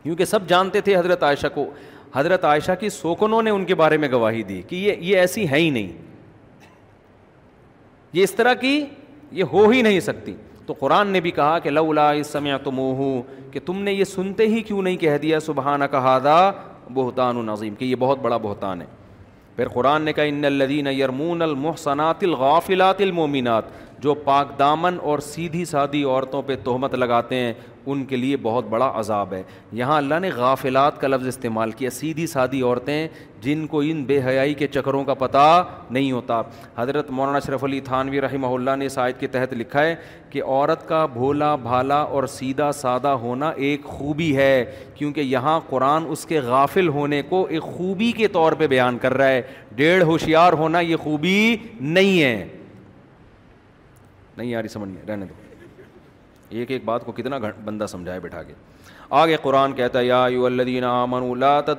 [0.02, 1.66] کیونکہ سب جانتے تھے حضرت عائشہ کو
[2.14, 5.48] حضرت عائشہ کی سوکنوں نے ان کے بارے میں گواہی دی کہ یہ یہ ایسی
[5.50, 5.90] ہے ہی نہیں
[8.12, 8.84] یہ اس طرح کی
[9.32, 10.34] یہ ہو ہی نہیں سکتی
[10.66, 12.78] تو قرآن نے بھی کہا کہ لولا اس سمعہ تم
[13.52, 16.50] کہ تم نے یہ سنتے ہی کیوں نہیں کہہ دیا سبحانہ کہا دا
[16.94, 18.86] بہتان و نظیم کہ یہ بہت بڑا بہتان ہے
[19.56, 23.64] پھر قرآن نے کہا ان الدین یرمون المحسنات الغافلات المومنات
[24.02, 27.52] جو پاک دامن اور سیدھی سادھی عورتوں پہ تہمت لگاتے ہیں
[27.90, 29.42] ان کے لیے بہت بڑا عذاب ہے
[29.78, 33.06] یہاں اللہ نے غافلات کا لفظ استعمال کیا سیدھی سادھی عورتیں
[33.40, 35.42] جن کو ان بے حیائی کے چکروں کا پتہ
[35.90, 36.40] نہیں ہوتا
[36.76, 39.94] حضرت مولانا اشرف علی تھانوی رحمہ اللہ نے سائد کے تحت لکھا ہے
[40.30, 44.64] کہ عورت کا بھولا بھالا اور سیدھا سادہ ہونا ایک خوبی ہے
[44.94, 49.14] کیونکہ یہاں قرآن اس کے غافل ہونے کو ایک خوبی کے طور پہ بیان کر
[49.14, 49.42] رہا ہے
[49.74, 52.44] ڈیڑھ ہوشیار ہونا یہ خوبی نہیں ہے
[54.36, 55.41] نہیں یاری سمجھ رہنے دو
[56.58, 58.54] ایک ایک بات کو کتنا بندہ سمجھائے بٹھا کے
[59.20, 60.84] آگے قرآن کہتا یادین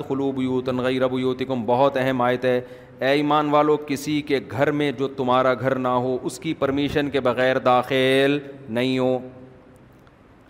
[0.07, 2.59] خلوب یو تنغی رب یو بیوتکم بہت اہم آیت ہے
[2.99, 7.09] اے ایمان والو کسی کے گھر میں جو تمہارا گھر نہ ہو اس کی پرمیشن
[7.09, 8.37] کے بغیر داخل
[8.69, 9.17] نہیں ہو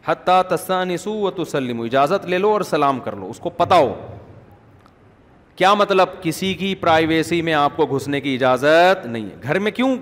[0.05, 3.93] حتیٰ تسانسو و تسلم اجازت لے لو اور سلام کر لو اس کو پتہ ہو
[5.55, 9.71] کیا مطلب کسی کی پرائیویسی میں آپ کو گھسنے کی اجازت نہیں ہے گھر میں
[9.71, 9.95] کیوں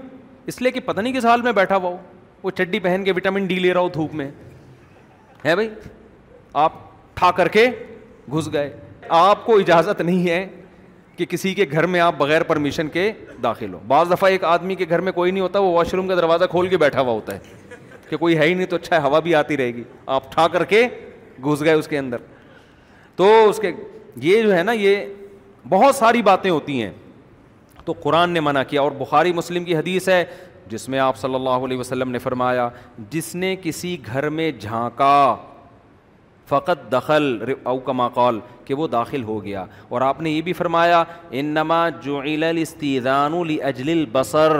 [0.51, 1.97] اس لیے کہ پتہ نہیں کس حال میں بیٹھا ہوا ہو
[2.43, 4.29] وہ چڈی پہن کے وٹامن ڈی لے رہا ہو دھوپ میں
[5.45, 5.69] ہے بھائی
[6.63, 6.71] آپ
[7.15, 7.67] ٹھا کر کے
[8.33, 8.71] گھس گئے
[9.19, 10.45] آپ کو اجازت نہیں ہے
[11.17, 13.11] کہ کسی کے گھر میں آپ بغیر پرمیشن کے
[13.43, 16.07] داخل ہو بعض دفعہ ایک آدمی کے گھر میں کوئی نہیں ہوتا وہ واش روم
[16.07, 17.69] کا دروازہ کھول کے بیٹھا ہوا ہوتا ہے
[18.09, 19.83] کہ کوئی ہے ہی نہیں تو اچھا ہوا بھی آتی رہے گی
[20.15, 20.85] آپ ٹھا کر کے
[21.45, 22.17] گھس گئے اس کے اندر
[23.15, 23.71] تو اس کے
[24.21, 25.05] یہ جو ہے نا یہ
[25.69, 26.91] بہت ساری باتیں ہوتی ہیں
[27.85, 30.23] تو قرآن نے منع کیا اور بخاری مسلم کی حدیث ہے
[30.69, 32.69] جس میں آپ صلی اللہ علیہ وسلم نے فرمایا
[33.09, 35.35] جس نے کسی گھر میں جھانکا
[36.49, 40.53] فقط دخل او کما قال کہ وہ داخل ہو گیا اور آپ نے یہ بھی
[40.53, 41.03] فرمایا
[41.41, 44.53] انما الاستیذان الجل البصر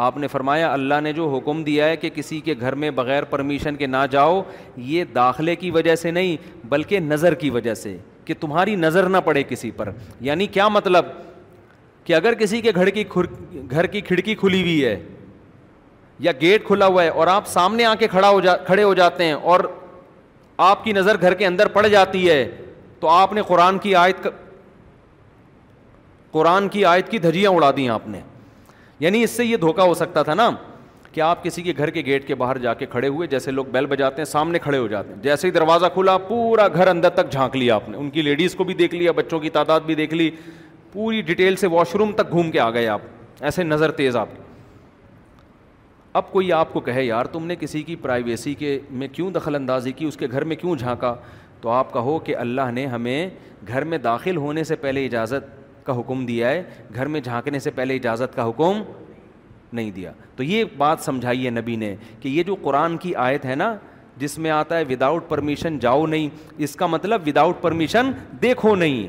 [0.00, 3.24] آپ نے فرمایا اللہ نے جو حکم دیا ہے کہ کسی کے گھر میں بغیر
[3.30, 4.40] پرمیشن کے نہ جاؤ
[4.76, 6.36] یہ داخلے کی وجہ سے نہیں
[6.70, 9.90] بلکہ نظر کی وجہ سے کہ تمہاری نظر نہ پڑے کسی پر
[10.20, 11.06] یعنی کیا مطلب
[12.04, 13.04] کہ اگر کسی کے گھر کی
[13.70, 14.98] گھر کی کھڑکی کھلی ہوئی ہے
[16.20, 18.94] یا گیٹ کھلا ہوا ہے اور آپ سامنے آ کے کھڑا ہو جا کھڑے ہو
[18.94, 19.60] جاتے ہیں اور
[20.68, 22.44] آپ کی نظر گھر کے اندر پڑ جاتی ہے
[23.00, 24.26] تو آپ نے قرآن کی آیت
[26.32, 28.20] قرآن کی آیت کی دھجیاں اڑا دی آپ نے
[29.00, 30.50] یعنی اس سے یہ دھوکہ ہو سکتا تھا نا
[31.12, 33.64] کہ آپ کسی کے گھر کے گیٹ کے باہر جا کے کھڑے ہوئے جیسے لوگ
[33.72, 37.10] بیل بجاتے ہیں سامنے کھڑے ہو جاتے ہیں جیسے ہی دروازہ کھلا پورا گھر اندر
[37.14, 39.80] تک جھانک لیا آپ نے ان کی لیڈیز کو بھی دیکھ لیا بچوں کی تعداد
[39.86, 40.30] بھی دیکھ لی
[40.92, 43.00] پوری ڈیٹیل سے واش روم تک گھوم کے آ گئے آپ
[43.40, 44.42] ایسے نظر تیز آپ کی
[46.18, 49.54] اب کوئی آپ کو کہے یار تم نے کسی کی پرائیویسی کے میں کیوں دخل
[49.54, 51.14] اندازی کی اس کے گھر میں کیوں جھانکا
[51.60, 53.28] تو آپ کہو کہ اللہ نے ہمیں
[53.68, 55.56] گھر میں داخل ہونے سے پہلے اجازت
[55.86, 56.62] کا حکم دیا ہے
[56.94, 58.82] گھر میں جھانکنے سے پہلے اجازت کا حکم
[59.76, 63.44] نہیں دیا تو یہ بات سمجھائی ہے نبی نے کہ یہ جو قرآن کی آیت
[63.46, 63.74] ہے نا
[64.22, 66.28] جس میں آتا ہے وداؤٹ پرمیشن جاؤ نہیں
[66.66, 68.10] اس کا مطلب وداؤٹ پرمیشن
[68.42, 69.08] دیکھو نہیں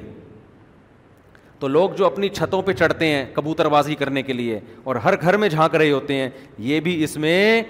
[1.59, 5.13] تو لوگ جو اپنی چھتوں پہ چڑھتے ہیں کبوتر بازی کرنے کے لیے اور ہر
[5.21, 6.29] گھر میں جھانک رہے ہوتے ہیں
[6.67, 7.61] یہ بھی اس میں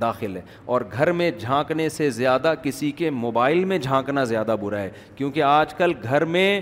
[0.00, 0.40] داخل ہے
[0.72, 5.42] اور گھر میں جھانکنے سے زیادہ کسی کے موبائل میں جھانکنا زیادہ برا ہے کیونکہ
[5.42, 6.60] آج کل گھر میں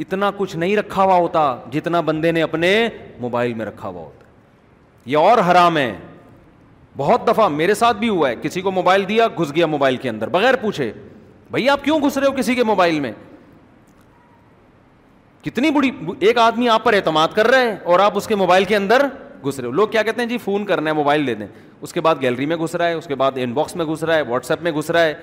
[0.00, 2.78] اتنا کچھ نہیں رکھا ہوا ہوتا جتنا بندے نے اپنے
[3.20, 4.24] موبائل میں رکھا ہوا ہوتا
[5.10, 5.92] یہ اور حرام ہے
[6.96, 10.08] بہت دفعہ میرے ساتھ بھی ہوا ہے کسی کو موبائل دیا گھس گیا موبائل کے
[10.08, 10.92] اندر بغیر پوچھے
[11.50, 13.12] بھائی آپ کیوں گھس رہے ہو کسی کے موبائل میں
[15.42, 15.90] کتنی بڑی
[16.20, 19.06] ایک آدمی آپ پر اعتماد کر رہے ہیں اور آپ اس کے موبائل کے اندر
[19.46, 21.46] گھس رہے ہو لوگ کیا کہتے ہیں جی فون کرنا ہے موبائل دے دیں
[21.80, 24.04] اس کے بعد گیلری میں گھس رہا ہے اس کے بعد ان باکس میں گھس
[24.04, 25.14] رہا ہے واٹس ایپ میں گھس رہا ہے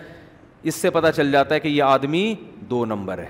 [0.64, 2.34] اس سے پتہ چل جاتا ہے کہ یہ آدمی
[2.70, 3.30] دو نمبر ہے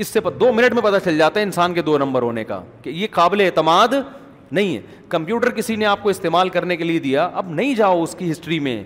[0.00, 2.62] اس سے دو منٹ میں پتہ چل جاتا ہے انسان کے دو نمبر ہونے کا
[2.82, 3.94] کہ یہ قابل اعتماد
[4.50, 8.02] نہیں ہے کمپیوٹر کسی نے آپ کو استعمال کرنے کے لیے دیا اب نہیں جاؤ
[8.02, 8.82] اس کی ہسٹری میں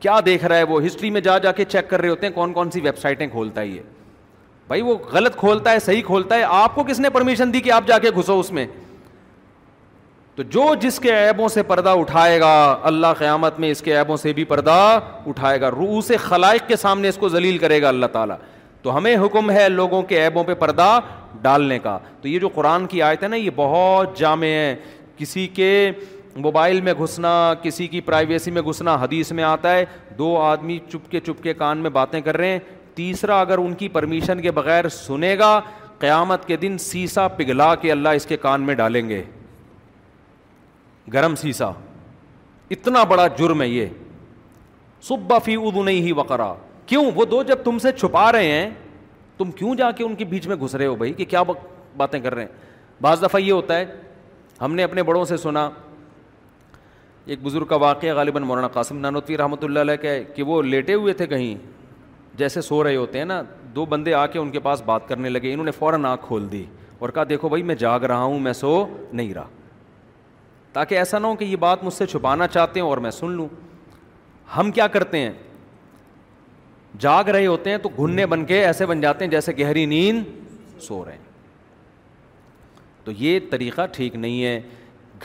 [0.00, 2.32] کیا دیکھ رہا ہے وہ ہسٹری میں جا جا کے چیک کر رہے ہوتے ہیں
[2.34, 3.80] کون کون سی ویب سائٹیں کھولتا ہے یہ
[4.68, 7.70] بھائی وہ غلط کھولتا ہے صحیح کھولتا ہے آپ کو کس نے پرمیشن دی کہ
[7.72, 8.66] آپ جا کے گھسو اس میں
[10.36, 12.52] تو جو جس کے ایبوں سے پردہ اٹھائے گا
[12.88, 14.76] اللہ قیامت میں اس کے ایبوں سے بھی پردہ
[15.26, 18.36] اٹھائے گا روس خلائق کے سامنے اس کو ذلیل کرے گا اللہ تعالیٰ
[18.82, 20.98] تو ہمیں حکم ہے لوگوں کے ایبوں پہ پردہ
[21.42, 24.74] ڈالنے کا تو یہ جو قرآن کی آیت ہے نا یہ بہت جامع ہے
[25.16, 25.90] کسی کے
[26.44, 29.84] موبائل میں گھسنا کسی کی پرائیویسی میں گھسنا حدیث میں آتا ہے
[30.18, 32.58] دو آدمی چپ کے چپ کے کان میں باتیں کر رہے ہیں
[32.96, 35.58] تیسرا اگر ان کی پرمیشن کے بغیر سنے گا
[35.98, 39.22] قیامت کے دن سیسا پگھلا کے اللہ اس کے کان میں ڈالیں گے
[41.12, 41.70] گرم سیسا
[42.74, 43.86] اتنا بڑا جرم ہے یہ
[45.08, 46.52] صبح فی ادو نہیں ہی وقرا
[46.86, 48.70] کیوں وہ دو جب تم سے چھپا رہے ہیں
[49.38, 51.42] تم کیوں جا کے ان کے بیچ میں گھس رہے ہو بھائی کہ کیا
[51.96, 53.84] باتیں کر رہے ہیں بعض دفعہ یہ ہوتا ہے
[54.60, 55.68] ہم نے اپنے بڑوں سے سنا
[57.34, 61.12] ایک بزرگ کا واقعہ غالباً مولانا قاسم نانوتوی رحمۃ اللہ علیہ کہ وہ لیٹے ہوئے
[61.14, 61.54] تھے کہیں
[62.38, 63.42] جیسے سو رہے ہوتے ہیں نا
[63.74, 66.50] دو بندے آ کے ان کے پاس بات کرنے لگے انہوں نے فوراً آنکھ کھول
[66.52, 66.64] دی
[66.98, 68.72] اور کہا دیکھو بھائی میں جاگ رہا ہوں میں سو
[69.12, 69.46] نہیں رہا
[70.72, 73.30] تاکہ ایسا نہ ہو کہ یہ بات مجھ سے چھپانا چاہتے ہیں اور میں سن
[73.36, 73.48] لوں
[74.56, 75.30] ہم کیا کرتے ہیں
[77.00, 80.80] جاگ رہے ہوتے ہیں تو گھننے بن کے ایسے بن جاتے ہیں جیسے گہری نیند
[80.82, 81.24] سو رہے ہیں
[83.04, 84.60] تو یہ طریقہ ٹھیک نہیں ہے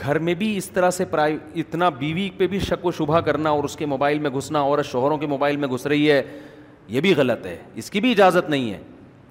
[0.00, 3.50] گھر میں بھی اس طرح سے پرائی اتنا بیوی پہ بھی شک و شبہ کرنا
[3.50, 6.22] اور اس کے موبائل میں گھسنا اور شوہروں کے موبائل میں گھس رہی ہے
[6.88, 8.78] یہ بھی غلط ہے اس کی بھی اجازت نہیں ہے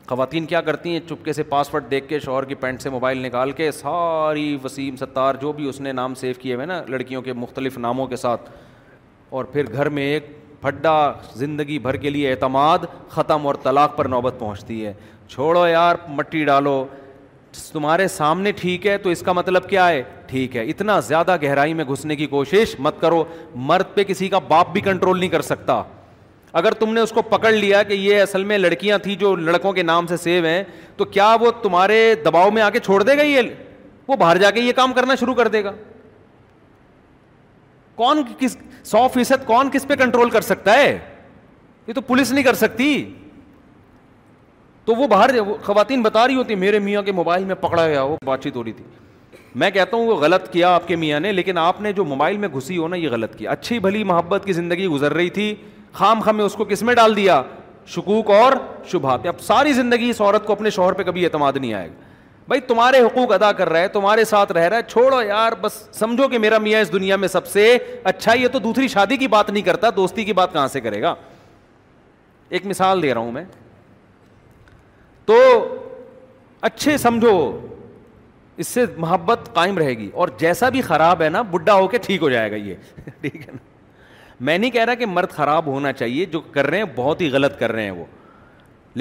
[0.07, 3.51] خواتین کیا کرتی ہیں چپکے سے پاسورڈ دیکھ کے شوہر کی پینٹ سے موبائل نکال
[3.55, 7.33] کے ساری وسیم ستار جو بھی اس نے نام سیو کیے ہوئے نا لڑکیوں کے
[7.33, 8.49] مختلف ناموں کے ساتھ
[9.39, 10.25] اور پھر گھر میں ایک
[10.61, 10.95] پھڈا
[11.35, 12.79] زندگی بھر کے لیے اعتماد
[13.09, 14.93] ختم اور طلاق پر نوبت پہنچتی ہے
[15.27, 16.83] چھوڑو یار مٹی ڈالو
[17.71, 21.73] تمہارے سامنے ٹھیک ہے تو اس کا مطلب کیا ہے ٹھیک ہے اتنا زیادہ گہرائی
[21.73, 23.23] میں گھسنے کی کوشش مت کرو
[23.69, 25.81] مرد پہ کسی کا باپ بھی کنٹرول نہیں کر سکتا
[26.59, 29.71] اگر تم نے اس کو پکڑ لیا کہ یہ اصل میں لڑکیاں تھیں جو لڑکوں
[29.73, 30.63] کے نام سے سیو ہیں
[30.97, 33.41] تو کیا وہ تمہارے دباؤ میں آ کے چھوڑ دے گا یہ
[34.07, 35.71] وہ باہر جا کے یہ کام کرنا شروع کر دے گا
[37.95, 38.57] کون کس
[38.91, 40.97] سو فیصد کون کس پہ کنٹرول کر سکتا ہے
[41.87, 42.93] یہ تو پولیس نہیں کر سکتی
[44.85, 45.29] تو وہ باہر
[45.63, 48.63] خواتین بتا رہی ہوتی میرے میاں کے موبائل میں پکڑا گیا وہ بات چیت ہو
[48.63, 48.83] رہی تھی
[49.61, 52.37] میں کہتا ہوں وہ غلط کیا آپ کے میاں نے لیکن آپ نے جو موبائل
[52.37, 55.53] میں گھسی ہو نا یہ غلط کیا اچھی بھلی محبت کی زندگی گزر رہی تھی
[55.93, 57.41] خام خام اس کو کس میں ڈال دیا
[57.87, 58.53] شکوک اور
[58.91, 62.09] شبہات اب ساری زندگی اس عورت کو اپنے شوہر پہ کبھی اعتماد نہیں آئے گا
[62.47, 65.73] بھائی تمہارے حقوق ادا کر رہا ہے تمہارے ساتھ رہ رہا ہے چھوڑو یار بس
[65.93, 69.27] سمجھو کہ میرا میاں اس دنیا میں سب سے اچھا یہ تو دوسری شادی کی
[69.35, 71.13] بات نہیں کرتا دوستی کی بات کہاں سے کرے گا
[72.49, 73.43] ایک مثال دے رہا ہوں میں
[75.25, 75.37] تو
[76.69, 77.37] اچھے سمجھو
[78.61, 81.97] اس سے محبت قائم رہے گی اور جیسا بھی خراب ہے نا بڈھا ہو کے
[82.05, 82.75] ٹھیک ہو جائے گا یہ
[83.21, 83.69] ٹھیک ہے نا
[84.47, 87.29] میں نہیں کہہ رہا کہ مرد خراب ہونا چاہیے جو کر رہے ہیں بہت ہی
[87.31, 88.05] غلط کر رہے ہیں وہ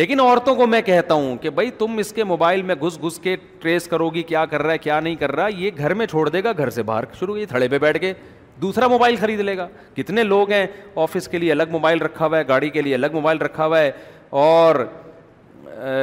[0.01, 3.19] لیکن عورتوں کو میں کہتا ہوں کہ بھائی تم اس کے موبائل میں گھس گھس
[3.23, 6.07] کے ٹریس کرو گی کیا کر رہا ہے کیا نہیں کر رہا یہ گھر میں
[6.07, 8.13] چھوڑ دے گا گھر سے باہر شروع ہوئی تھڑے پہ بیٹھ کے
[8.63, 9.67] دوسرا موبائل خرید لے گا
[9.97, 10.67] کتنے لوگ ہیں
[11.03, 13.79] آفس کے لیے الگ موبائل رکھا ہوا ہے گاڑی کے لیے الگ موبائل رکھا ہوا
[13.81, 13.91] ہے
[14.45, 14.85] اور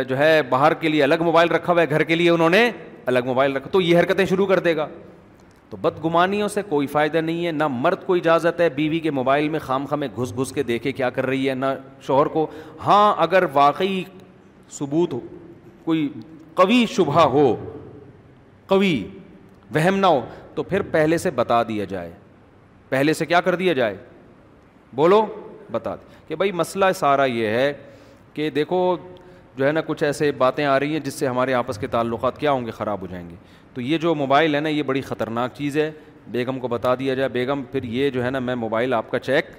[0.08, 2.70] جو ہے باہر کے لیے الگ موبائل رکھا ہوا ہے گھر کے لیے انہوں نے
[3.14, 4.88] الگ موبائل رکھا تو یہ حرکتیں شروع کر دے گا
[5.70, 9.48] تو بدگمانیوں سے کوئی فائدہ نہیں ہے نہ مرد کو اجازت ہے بیوی کے موبائل
[9.50, 11.66] میں خام خامے گھس گھس کے دیکھے کیا کر رہی ہے نہ
[12.08, 12.46] شوہر کو
[12.86, 14.04] ہاں اگر واقعی
[14.78, 15.20] ثبوت ہو
[15.86, 16.08] کوئی
[16.56, 17.56] قوی شبہ ہو
[18.68, 18.96] قوی
[19.76, 20.22] وہم نہ ہو
[20.56, 22.12] تو پھر پہلے سے بتا دیا جائے
[22.90, 23.96] پہلے سے کیا کر دیا جائے
[24.96, 25.26] بولو
[25.72, 27.72] بتا دیں کہ بھائی مسئلہ سارا یہ ہے
[28.34, 28.96] کہ دیکھو
[29.58, 32.38] جو ہے نا کچھ ایسے باتیں آ رہی ہیں جس سے ہمارے آپس کے تعلقات
[32.40, 33.36] کیا ہوں گے خراب ہو جائیں گے
[33.78, 35.90] تو یہ جو موبائل ہے نا یہ بڑی خطرناک چیز ہے
[36.32, 39.20] بیگم کو بتا دیا جائے بیگم پھر یہ جو ہے نا میں موبائل آپ کا
[39.20, 39.50] چیک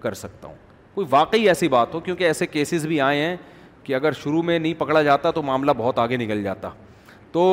[0.00, 0.54] کر سکتا ہوں
[0.94, 3.34] کوئی واقعی ایسی بات ہو کیونکہ ایسے کیسز بھی آئے ہیں
[3.84, 6.70] کہ اگر شروع میں نہیں پکڑا جاتا تو معاملہ بہت آگے نکل جاتا
[7.32, 7.48] تو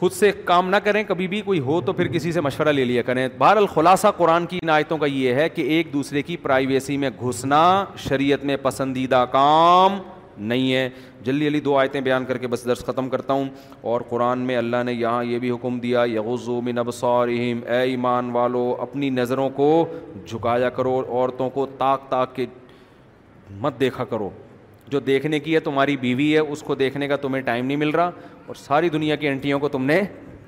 [0.00, 2.84] خود سے کام نہ کریں کبھی بھی کوئی ہو تو پھر کسی سے مشورہ لے
[2.84, 6.96] لیا کریں بہر الخلاصہ قرآن کی عنایتوں کا یہ ہے کہ ایک دوسرے کی پرائیویسی
[7.06, 7.64] میں گھسنا
[8.08, 9.98] شریعت میں پسندیدہ کام
[10.48, 10.88] نہیں ہے
[11.24, 13.48] جلدی جلدی دو آیتیں بیان کر کے بس درس ختم کرتا ہوں
[13.90, 18.30] اور قرآن میں اللہ نے یہاں یہ بھی حکم دیا یغزو من ابصارہم اے ایمان
[18.36, 19.68] والو اپنی نظروں کو
[20.26, 22.46] جھکایا کرو عورتوں کو تاک تاک کے
[23.60, 24.30] مت دیکھا کرو
[24.90, 27.90] جو دیکھنے کی ہے تمہاری بیوی ہے اس کو دیکھنے کا تمہیں ٹائم نہیں مل
[27.94, 28.10] رہا
[28.46, 30.00] اور ساری دنیا کی انٹیوں کو تم نے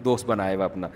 [0.05, 0.88] دوست بنایا ہوا اپنا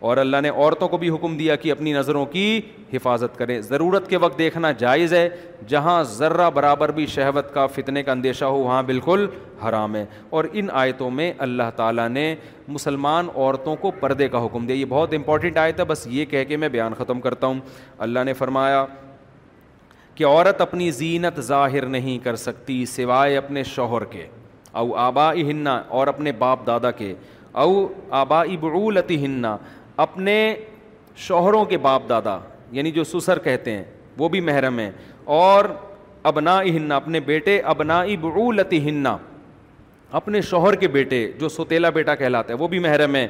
[0.00, 2.60] اور اللہ نے عورتوں کو بھی حکم دیا کہ اپنی نظروں کی
[2.92, 5.28] حفاظت کریں ضرورت کے وقت دیکھنا جائز ہے
[5.68, 9.26] جہاں ذرہ برابر بھی شہوت کا فتنے کا اندیشہ ہو وہاں بالکل
[9.68, 12.34] حرام ہے اور ان آیتوں میں اللہ تعالیٰ نے
[12.68, 16.44] مسلمان عورتوں کو پردے کا حکم دیا یہ بہت امپورٹنٹ آیت ہے بس یہ کہہ
[16.48, 17.60] کے میں بیان ختم کرتا ہوں
[18.06, 18.84] اللہ نے فرمایا
[20.14, 24.26] کہ عورت اپنی زینت ظاہر نہیں کر سکتی سوائے اپنے شوہر کے
[24.80, 27.14] او آبا ہننا اور اپنے باپ دادا کے
[27.62, 27.86] او
[28.18, 29.56] آبا ابعولت ہننا
[30.02, 30.36] اپنے
[31.26, 32.38] شوہروں کے باپ دادا
[32.72, 33.84] یعنی جو سسر کہتے ہیں
[34.18, 34.90] وہ بھی محرم ہیں
[35.34, 35.64] اور
[36.28, 39.16] ابنا ہننا اپنے بیٹے ابنا نا ہننا
[40.18, 43.26] اپنے شوہر کے بیٹے جو سوتیلا بیٹا کہلاتا ہے وہ بھی محرم ہیں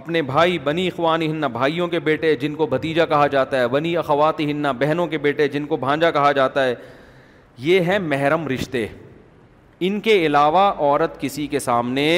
[0.00, 3.96] اپنے بھائی بنی اخوان ہننا بھائیوں کے بیٹے جن کو بھتیجہ کہا جاتا ہے بنی
[3.96, 6.74] اخوات ہننا بہنوں کے بیٹے جن کو بھانجا کہا جاتا ہے
[7.58, 8.86] یہ ہیں محرم رشتے
[9.86, 12.08] ان کے علاوہ عورت کسی کے سامنے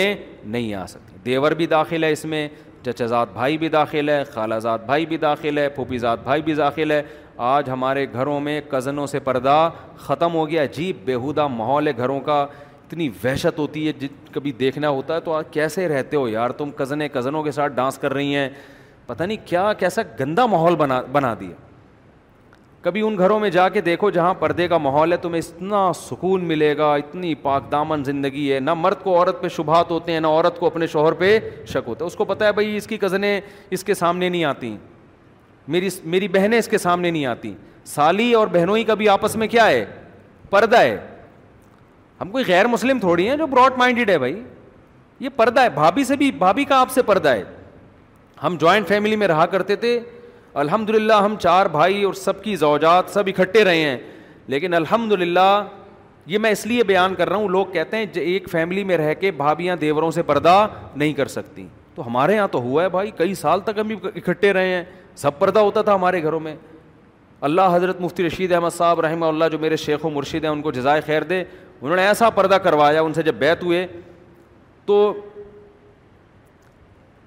[0.44, 2.48] نہیں آ سکتی دیور بھی داخل ہے اس میں
[2.92, 6.42] چچا زاد بھائی بھی داخل ہے خالہ زاد بھائی بھی داخل ہے پھوپھی زاد بھائی
[6.42, 7.02] بھی داخل ہے
[7.46, 9.58] آج ہمارے گھروں میں کزنوں سے پردہ
[10.06, 12.40] ختم ہو گیا عجیب بیہودہ ماحول ہے گھروں کا
[12.86, 16.50] اتنی وحشت ہوتی ہے جس کبھی دیکھنا ہوتا ہے تو آج کیسے رہتے ہو یار
[16.58, 18.48] تم کزنیں کزنوں کے ساتھ ڈانس کر رہی ہیں
[19.06, 21.66] پتہ نہیں کیا کیسا گندا ماحول بنا بنا دیا
[22.88, 26.44] کبھی ان گھروں میں جا کے دیکھو جہاں پردے کا ماحول ہے تمہیں اتنا سکون
[26.48, 30.20] ملے گا اتنی پاک دامن زندگی ہے نہ مرد کو عورت پہ شبہات ہوتے ہیں
[30.20, 31.38] نہ عورت کو اپنے شوہر پہ
[31.72, 33.40] شک ہوتا ہے اس کو پتہ ہے بھائی اس کی کزنیں
[33.76, 34.76] اس کے سامنے نہیں آتی
[35.74, 37.52] میری میری بہنیں اس کے سامنے نہیں آتی
[37.94, 39.84] سالی اور بہنوئی کا بھی آپس میں کیا ہے
[40.50, 40.96] پردہ ہے
[42.20, 44.42] ہم کوئی غیر مسلم تھوڑی ہیں جو براڈ مائنڈیڈ ہے بھائی
[45.20, 47.42] یہ پردہ ہے بھابھی سے بھی بھابھی کا آپ سے پردہ ہے
[48.42, 49.98] ہم جوائنٹ فیملی میں رہا کرتے تھے
[50.60, 53.96] الحمد للہ ہم چار بھائی اور سب کی زوجات سب اکٹھے رہے ہیں
[54.52, 55.50] لیکن الحمد للہ
[56.32, 58.96] یہ میں اس لیے بیان کر رہا ہوں لوگ کہتے ہیں جو ایک فیملی میں
[58.98, 60.56] رہ کے بھابھیاں دیوروں سے پردہ
[60.96, 64.52] نہیں کر سکتی تو ہمارے یہاں تو ہوا ہے بھائی کئی سال تک ہم اکٹھے
[64.52, 64.82] رہے ہیں
[65.22, 66.54] سب پردہ ہوتا تھا ہمارے گھروں میں
[67.48, 70.62] اللہ حضرت مفتی رشید احمد صاحب رحمہ اللہ جو میرے شیخ و مرشد ہیں ان
[70.62, 71.42] کو جزائے خیر دے
[71.80, 73.86] انہوں نے ایسا پردہ کروایا ان سے جب بیت ہوئے
[74.86, 74.98] تو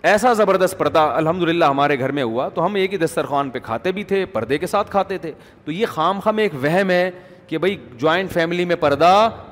[0.10, 3.60] ایسا زبردست پردہ الحمد للہ ہمارے گھر میں ہوا تو ہم ایک ہی دسترخوان پہ
[3.64, 5.32] کھاتے بھی تھے پردے کے ساتھ کھاتے تھے
[5.66, 7.10] تو یہ خام خام ایک وہم ہے
[7.48, 9.12] کہ بھائی جوائنٹ فیملی میں پردہ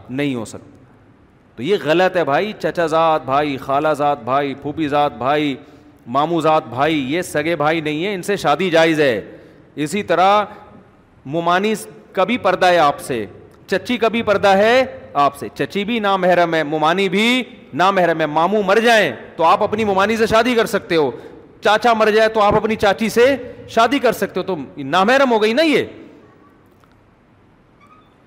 [0.10, 0.78] نہیں ہو سکتا
[1.56, 5.56] تو یہ غلط ہے بھائی چچا زاد بھائی خالہ زاد بھائی پھوپھی زاد بھائی
[6.16, 9.20] مامو زاد بھائی یہ سگے بھائی نہیں ہیں ان سے شادی جائز ہے
[9.86, 10.44] اسی طرح
[11.26, 11.60] کا
[12.12, 13.26] کبھی پردہ ہے آپ سے
[13.70, 14.84] چچی کا بھی پردہ ہے
[15.24, 17.26] آپ سے چچی بھی نامحرم ہے ممانی بھی
[17.98, 21.10] ہے مامو مر جائیں تو آپ اپنی ممانی سے شادی کر سکتے ہو
[21.64, 23.26] چاچا مر جائے تو آپ اپنی چاچی سے
[23.76, 24.56] شادی کر سکتے ہو تو
[25.32, 25.84] ہو گئی نا یہ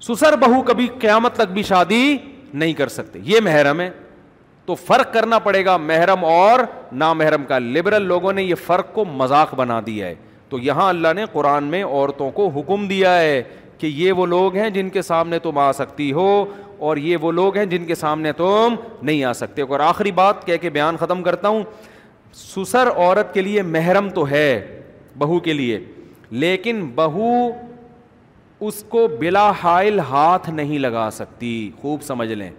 [0.09, 2.17] سسر بہو کبھی قیامت تک بھی شادی
[2.55, 3.91] نہیں کر سکتے یہ محرم ہے
[4.67, 6.61] تو فرق کرنا پڑے گا محرم اور
[7.03, 10.15] نامحرم کا لبرل لوگوں نے یہ فرق کو مذاق بنا دیا ہے
[10.49, 13.43] تو یہاں اللہ نے قرآن میں عورتوں کو حکم دیا ہے
[13.83, 16.27] کہ یہ وہ لوگ ہیں جن کے سامنے تم آ سکتی ہو
[16.89, 18.75] اور یہ وہ لوگ ہیں جن کے سامنے تم
[19.07, 21.63] نہیں آ سکتے اور آخری بات کہہ کے بیان ختم کرتا ہوں
[22.35, 24.47] سسر عورت کے لیے محرم تو ہے
[25.19, 25.79] بہو کے لیے
[26.45, 27.31] لیکن بہو
[28.69, 32.51] اس کو بلا حائل ہاتھ نہیں لگا سکتی خوب سمجھ لیں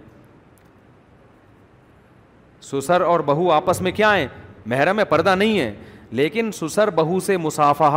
[2.72, 4.26] سسر اور بہو آپس میں کیا ہیں
[4.74, 5.74] محرم ہے پردہ نہیں ہے
[6.22, 7.94] لیکن سسر بہو سے مسافہ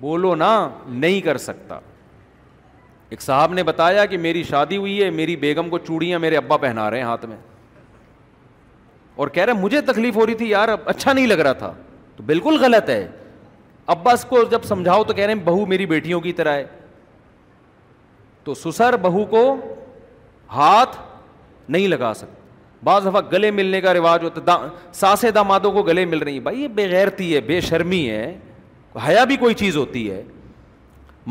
[0.00, 0.50] بولو نا
[0.86, 1.78] نہیں کر سکتا
[3.10, 6.56] ایک صاحب نے بتایا کہ میری شادی ہوئی ہے میری بیگم کو چوڑیاں میرے ابا
[6.64, 7.36] پہنا رہے ہیں ہاتھ میں
[9.22, 11.72] اور کہہ رہے مجھے تکلیف ہو رہی تھی یار اچھا نہیں لگ رہا تھا
[12.16, 13.06] تو بالکل غلط ہے
[13.94, 16.64] اباس کو جب سمجھاؤ تو کہہ رہے ہیں بہو میری بیٹیوں کی طرح ہے
[18.44, 19.44] تو سسر بہو کو
[20.54, 20.96] ہاتھ
[21.70, 22.36] نہیں لگا سکتا
[22.84, 26.40] بعض دفعہ گلے ملنے کا رواج ہوتا ہے سانسے دامادوں کو گلے مل رہی ہیں
[26.40, 28.36] بھائی یہ بےغیرتی ہے بے شرمی ہے
[29.06, 30.22] حیا بھی کوئی چیز ہوتی ہے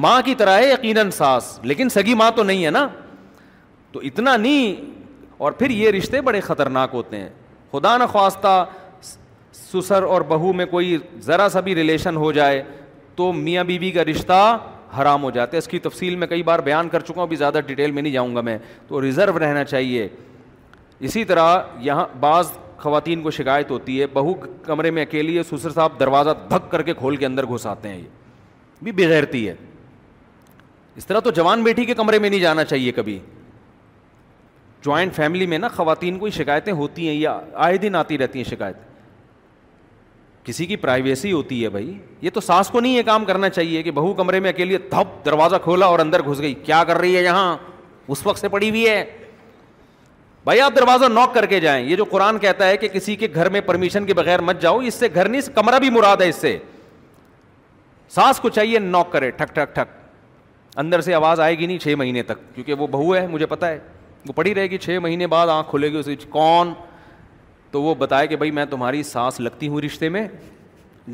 [0.06, 2.88] ماں کی طرح ہے یقیناً ساس لیکن سگی ماں تو نہیں ہے نا
[3.92, 4.84] تو اتنا نہیں
[5.46, 7.30] اور پھر یہ رشتے بڑے خطرناک ہوتے ہیں
[7.72, 8.64] خدا نخواستہ
[9.54, 12.62] سسر اور بہو میں کوئی ذرا سا بھی ریلیشن ہو جائے
[13.16, 14.58] تو میاں بیوی بی کا رشتہ
[15.00, 17.36] حرام ہو جاتا ہے اس کی تفصیل میں کئی بار بیان کر چکا ہوں بھی
[17.38, 18.58] زیادہ ڈیٹیل میں نہیں جاؤں گا میں
[18.88, 20.08] تو ریزرو رہنا چاہیے
[21.00, 24.34] اسی طرح یہاں بعض خواتین کو شکایت ہوتی ہے بہو
[24.66, 27.98] کمرے میں اکیلی ہے سسر صاحب دروازہ دھک کر کے کھول کے اندر گھساتے ہیں
[28.00, 28.08] یہ
[28.84, 29.54] بھی بغیرتی ہے
[30.96, 33.18] اس طرح تو جوان بیٹی کے کمرے میں نہیں جانا چاہیے کبھی
[34.86, 38.50] جوائنٹ فیملی میں نا خواتین کو شکایتیں ہوتی ہیں یا آئے دن آتی رہتی ہیں
[38.50, 38.86] شکایت
[40.48, 43.82] کسی کی پرائیویسی ہوتی ہے بھائی یہ تو ساس کو نہیں یہ کام کرنا چاہیے
[43.84, 47.16] کہ بہو کمرے میں اکیلے دھپ دروازہ کھولا اور اندر گھس گئی کیا کر رہی
[47.18, 47.56] ہے یہاں
[48.08, 49.04] اس وقت سے پڑی ہوئی ہے
[50.48, 53.28] بھائی آپ دروازہ نوک کر کے جائیں یہ جو قرآن کہتا ہے کہ کسی کے
[53.34, 56.28] گھر میں پرمیشن کے بغیر مت جاؤ اس سے گھر نہیں کمرہ بھی مراد ہے
[56.30, 56.58] اس سے
[58.16, 61.96] سانس کو چاہیے نوک کرے ٹھک ٹھک ٹھک اندر سے آواز آئے گی نہیں چھ
[61.98, 63.80] مہینے تک کیونکہ وہ بہو ہے مجھے پتا ہے
[64.28, 66.74] وہ پڑی رہے گی چھ مہینے بعد آنکھ کھلے گی اس کون
[67.72, 70.28] تو وہ بتائے کہ بھائی میں تمہاری سانس لگتی ہوں رشتے میں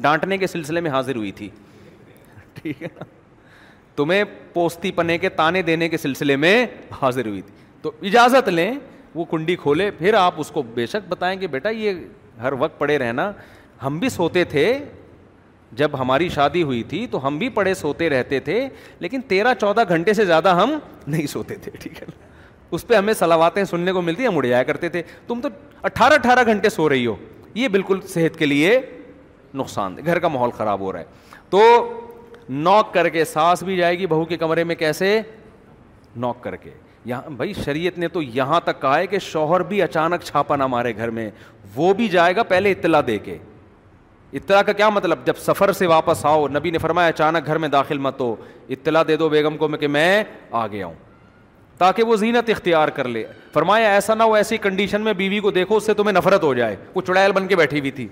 [0.01, 1.49] ڈانٹنے کے سلسلے میں حاضر ہوئی تھی
[2.61, 2.87] ٹھیک ہے
[3.95, 4.23] تمہیں
[4.53, 6.65] پوستی پنے کے تانے دینے کے سلسلے میں
[7.01, 8.73] حاضر ہوئی تھی تو اجازت لیں
[9.15, 11.93] وہ کنڈی کھولے پھر آپ اس کو بے شک بتائیں کہ بیٹا یہ
[12.41, 13.31] ہر وقت پڑے رہنا
[13.83, 14.65] ہم بھی سوتے تھے
[15.77, 18.67] جب ہماری شادی ہوئی تھی تو ہم بھی پڑے سوتے رہتے تھے
[18.99, 22.07] لیکن تیرہ چودہ گھنٹے سے زیادہ ہم نہیں سوتے تھے ٹھیک ہے
[22.75, 25.49] اس پہ ہمیں سلاواتیں سننے کو ملتی ہم اڑ جایا کرتے تھے تم تو
[25.89, 27.15] اٹھارہ اٹھارہ گھنٹے سو رہی ہو
[27.55, 28.79] یہ بالکل صحت کے لیے
[29.55, 31.61] نقصان دے گھر کا ماحول خراب ہو رہا ہے تو
[32.49, 35.19] نوک کر کے سانس بھی جائے گی بہو کے کمرے میں کیسے
[36.25, 36.71] نوک کر کے
[37.05, 40.67] یہاں بھائی شریعت نے تو یہاں تک کہا ہے کہ شوہر بھی اچانک چھاپا نہ
[40.67, 41.29] مارے گھر میں
[41.75, 43.37] وہ بھی جائے گا پہلے اطلاع دے کے
[44.39, 47.67] اطلاع کا کیا مطلب جب سفر سے واپس آؤ نبی نے فرمایا اچانک گھر میں
[47.69, 48.35] داخل مت ہو
[48.69, 50.93] اطلاع دے دو بیگم کو میں کہ میں آ گیا ہوں
[51.77, 53.23] تاکہ وہ زینت اختیار کر لے
[53.53, 56.53] فرمایا ایسا نہ ہو ایسی کنڈیشن میں بیوی کو دیکھو اس سے تمہیں نفرت ہو
[56.53, 58.07] جائے وہ چڑیل بن کے بیٹھی ہوئی تھی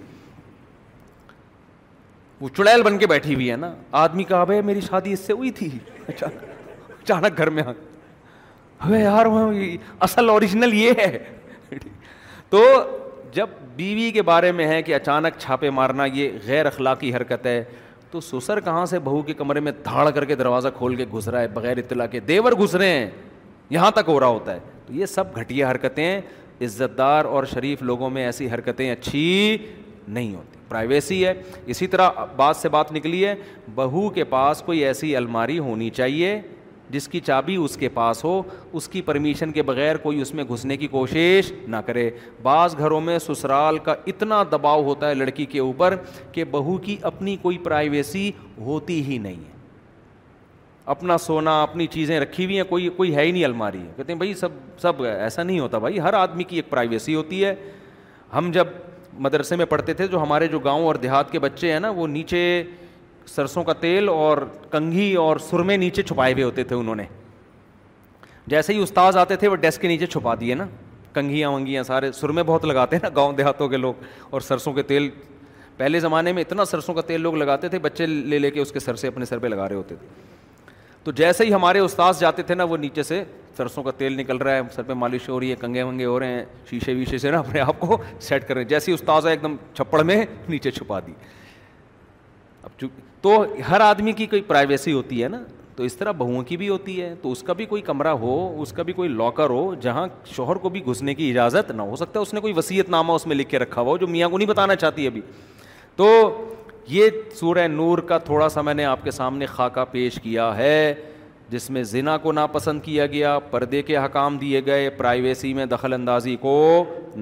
[2.39, 3.71] وہ چڑیل بن کے بیٹھی ہوئی ہے نا
[4.01, 5.69] آدمی کہا بھائی میری شادی اس سے ہوئی تھی
[6.07, 7.71] اچانک گھر میں آ
[8.89, 9.25] یار
[10.01, 11.17] اصل اوریجنل یہ ہے
[12.49, 12.63] تو
[13.33, 17.63] جب بیوی کے بارے میں ہے کہ اچانک چھاپے مارنا یہ غیر اخلاقی حرکت ہے
[18.11, 21.27] تو سسر کہاں سے بہو کے کمرے میں دھاڑ کر کے دروازہ کھول کے گھس
[21.27, 23.09] رہا ہے بغیر اطلاع کے دیور گھس رہے ہیں
[23.69, 26.19] یہاں تک ہو رہا ہوتا ہے تو یہ سب گھٹیا حرکتیں
[26.63, 29.57] عزت دار اور شریف لوگوں میں ایسی حرکتیں اچھی
[30.07, 31.33] نہیں ہوتی پرائیویسی ہے
[31.65, 33.33] اسی طرح بات سے بات نکلی ہے
[33.75, 36.39] بہو کے پاس کوئی ایسی الماری ہونی چاہیے
[36.91, 38.41] جس کی چابی اس کے پاس ہو
[38.79, 42.09] اس کی پرمیشن کے بغیر کوئی اس میں گھسنے کی کوشش نہ کرے
[42.43, 45.95] بعض گھروں میں سسرال کا اتنا دباؤ ہوتا ہے لڑکی کے اوپر
[46.31, 48.31] کہ بہو کی اپنی کوئی پرائیویسی
[48.65, 49.49] ہوتی ہی نہیں ہے
[50.93, 54.17] اپنا سونا اپنی چیزیں رکھی ہوئی ہیں کوئی کوئی ہے ہی نہیں الماری کہتے ہیں
[54.19, 54.49] بھائی سب
[54.81, 57.53] سب ایسا نہیں ہوتا بھائی ہر آدمی کی ایک پرائیویسی ہوتی ہے
[58.35, 58.67] ہم جب
[59.25, 62.07] مدرسے میں پڑھتے تھے جو ہمارے جو گاؤں اور دیہات کے بچے ہیں نا وہ
[62.07, 62.41] نیچے
[63.29, 64.37] سرسوں کا تیل اور
[64.71, 67.03] کنگھی اور سرمے نیچے چھپائے ہوئے ہوتے تھے انہوں نے
[68.49, 70.65] جیسے ہی استاذ آتے تھے وہ ڈیسک کے نیچے چھپا دیے نا
[71.13, 73.93] کنگھیاں ونگیاں سارے سرمے بہت لگاتے ہیں نا گاؤں دیہاتوں کے لوگ
[74.29, 75.09] اور سرسوں کے تیل
[75.77, 78.71] پہلے زمانے میں اتنا سرسوں کا تیل لوگ لگاتے تھے بچے لے لے کے اس
[78.71, 80.07] کے سر سے اپنے سر پہ لگا رہے ہوتے تھے
[81.03, 83.23] تو جیسے ہی ہمارے استاذ جاتے تھے نا وہ نیچے سے
[83.57, 86.19] سرسوں کا تیل نکل رہا ہے سر پہ مالش ہو رہی ہے کنگے ونگے ہو
[86.19, 88.95] رہے ہیں شیشے ویشے سے نا اپنے آپ کو سیٹ کر رہے ہیں جیسے ہی
[88.95, 91.13] استاذ ایک دم چھپڑ میں نیچے چھپا دی
[92.63, 93.35] اب چونکہ تو
[93.69, 95.39] ہر آدمی کی کوئی پرائیویسی ہوتی ہے نا
[95.75, 98.33] تو اس طرح بہوؤں کی بھی ہوتی ہے تو اس کا بھی کوئی کمرہ ہو
[98.61, 100.05] اس کا بھی کوئی لاکر ہو جہاں
[100.35, 103.13] شوہر کو بھی گھسنے کی اجازت نہ ہو سکتا ہے اس نے کوئی وصیت نامہ
[103.19, 105.21] اس میں لکھ کے رکھا ہوا ہو جو میاں کو نہیں بتانا چاہتی ابھی
[105.95, 106.07] تو
[106.89, 107.09] یہ
[107.39, 110.93] سورہ نور کا تھوڑا سا میں نے آپ کے سامنے خاکہ پیش کیا ہے
[111.51, 115.93] جس میں زنا کو ناپسند کیا گیا پردے کے حکام دیے گئے پرائیویسی میں دخل
[115.93, 116.51] اندازی کو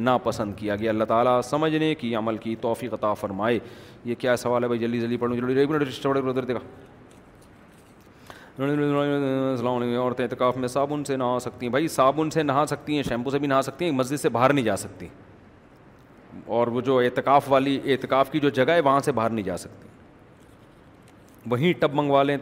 [0.08, 3.58] ناپسند کیا گیا اللہ تعالیٰ سمجھنے کی عمل کی توفیق عطا فرمائے
[4.06, 6.60] یہ کیا سوال ہے بھائی جلدی جلدی منٹ ریگولر دیکھا
[8.60, 12.96] السلام علیکم عورتیں اعتکاف میں صابن سے نہا سکتی ہیں بھائی صابن سے نہا سکتی
[12.96, 15.08] ہیں شیمپو سے بھی نہا سکتی ہیں مسجد سے باہر نہیں جا سکتی
[16.58, 19.58] اور وہ جو اعتکاف والی اعتکاف کی جو جگہ ہے وہاں سے باہر نہیں جا
[19.58, 19.88] سکتی
[21.50, 22.38] وہیں ٹب منگوا لیں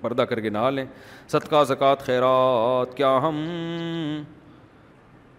[0.00, 0.84] پردہ کر کے نہا لیں
[1.28, 3.38] صدقہ زکوٰۃ خیرات کیا ہم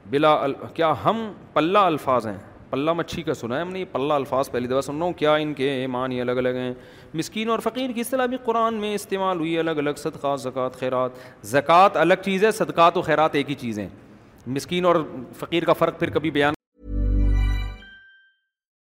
[0.09, 2.37] بلا ال کیا ہم پلہ الفاظ ہیں
[2.69, 5.33] پلہ مچھی کا سنا ہے ہم نے پلہ الفاظ پہلی دفعہ سن رہا ہوں کیا
[5.45, 6.73] ان کے معنی الگ الگ ہیں
[7.13, 11.17] مسکین اور فقیر کی اصطلاح بھی قرآن میں استعمال ہوئی الگ الگ صدقہ زکوٰۃ خیرات
[11.55, 13.87] زکوٰۃ الگ چیز ہے صدقات و خیرات ایک ہی چیز ہیں
[14.59, 14.95] مسکین اور
[15.39, 16.53] فقیر کا فرق پھر کبھی بیان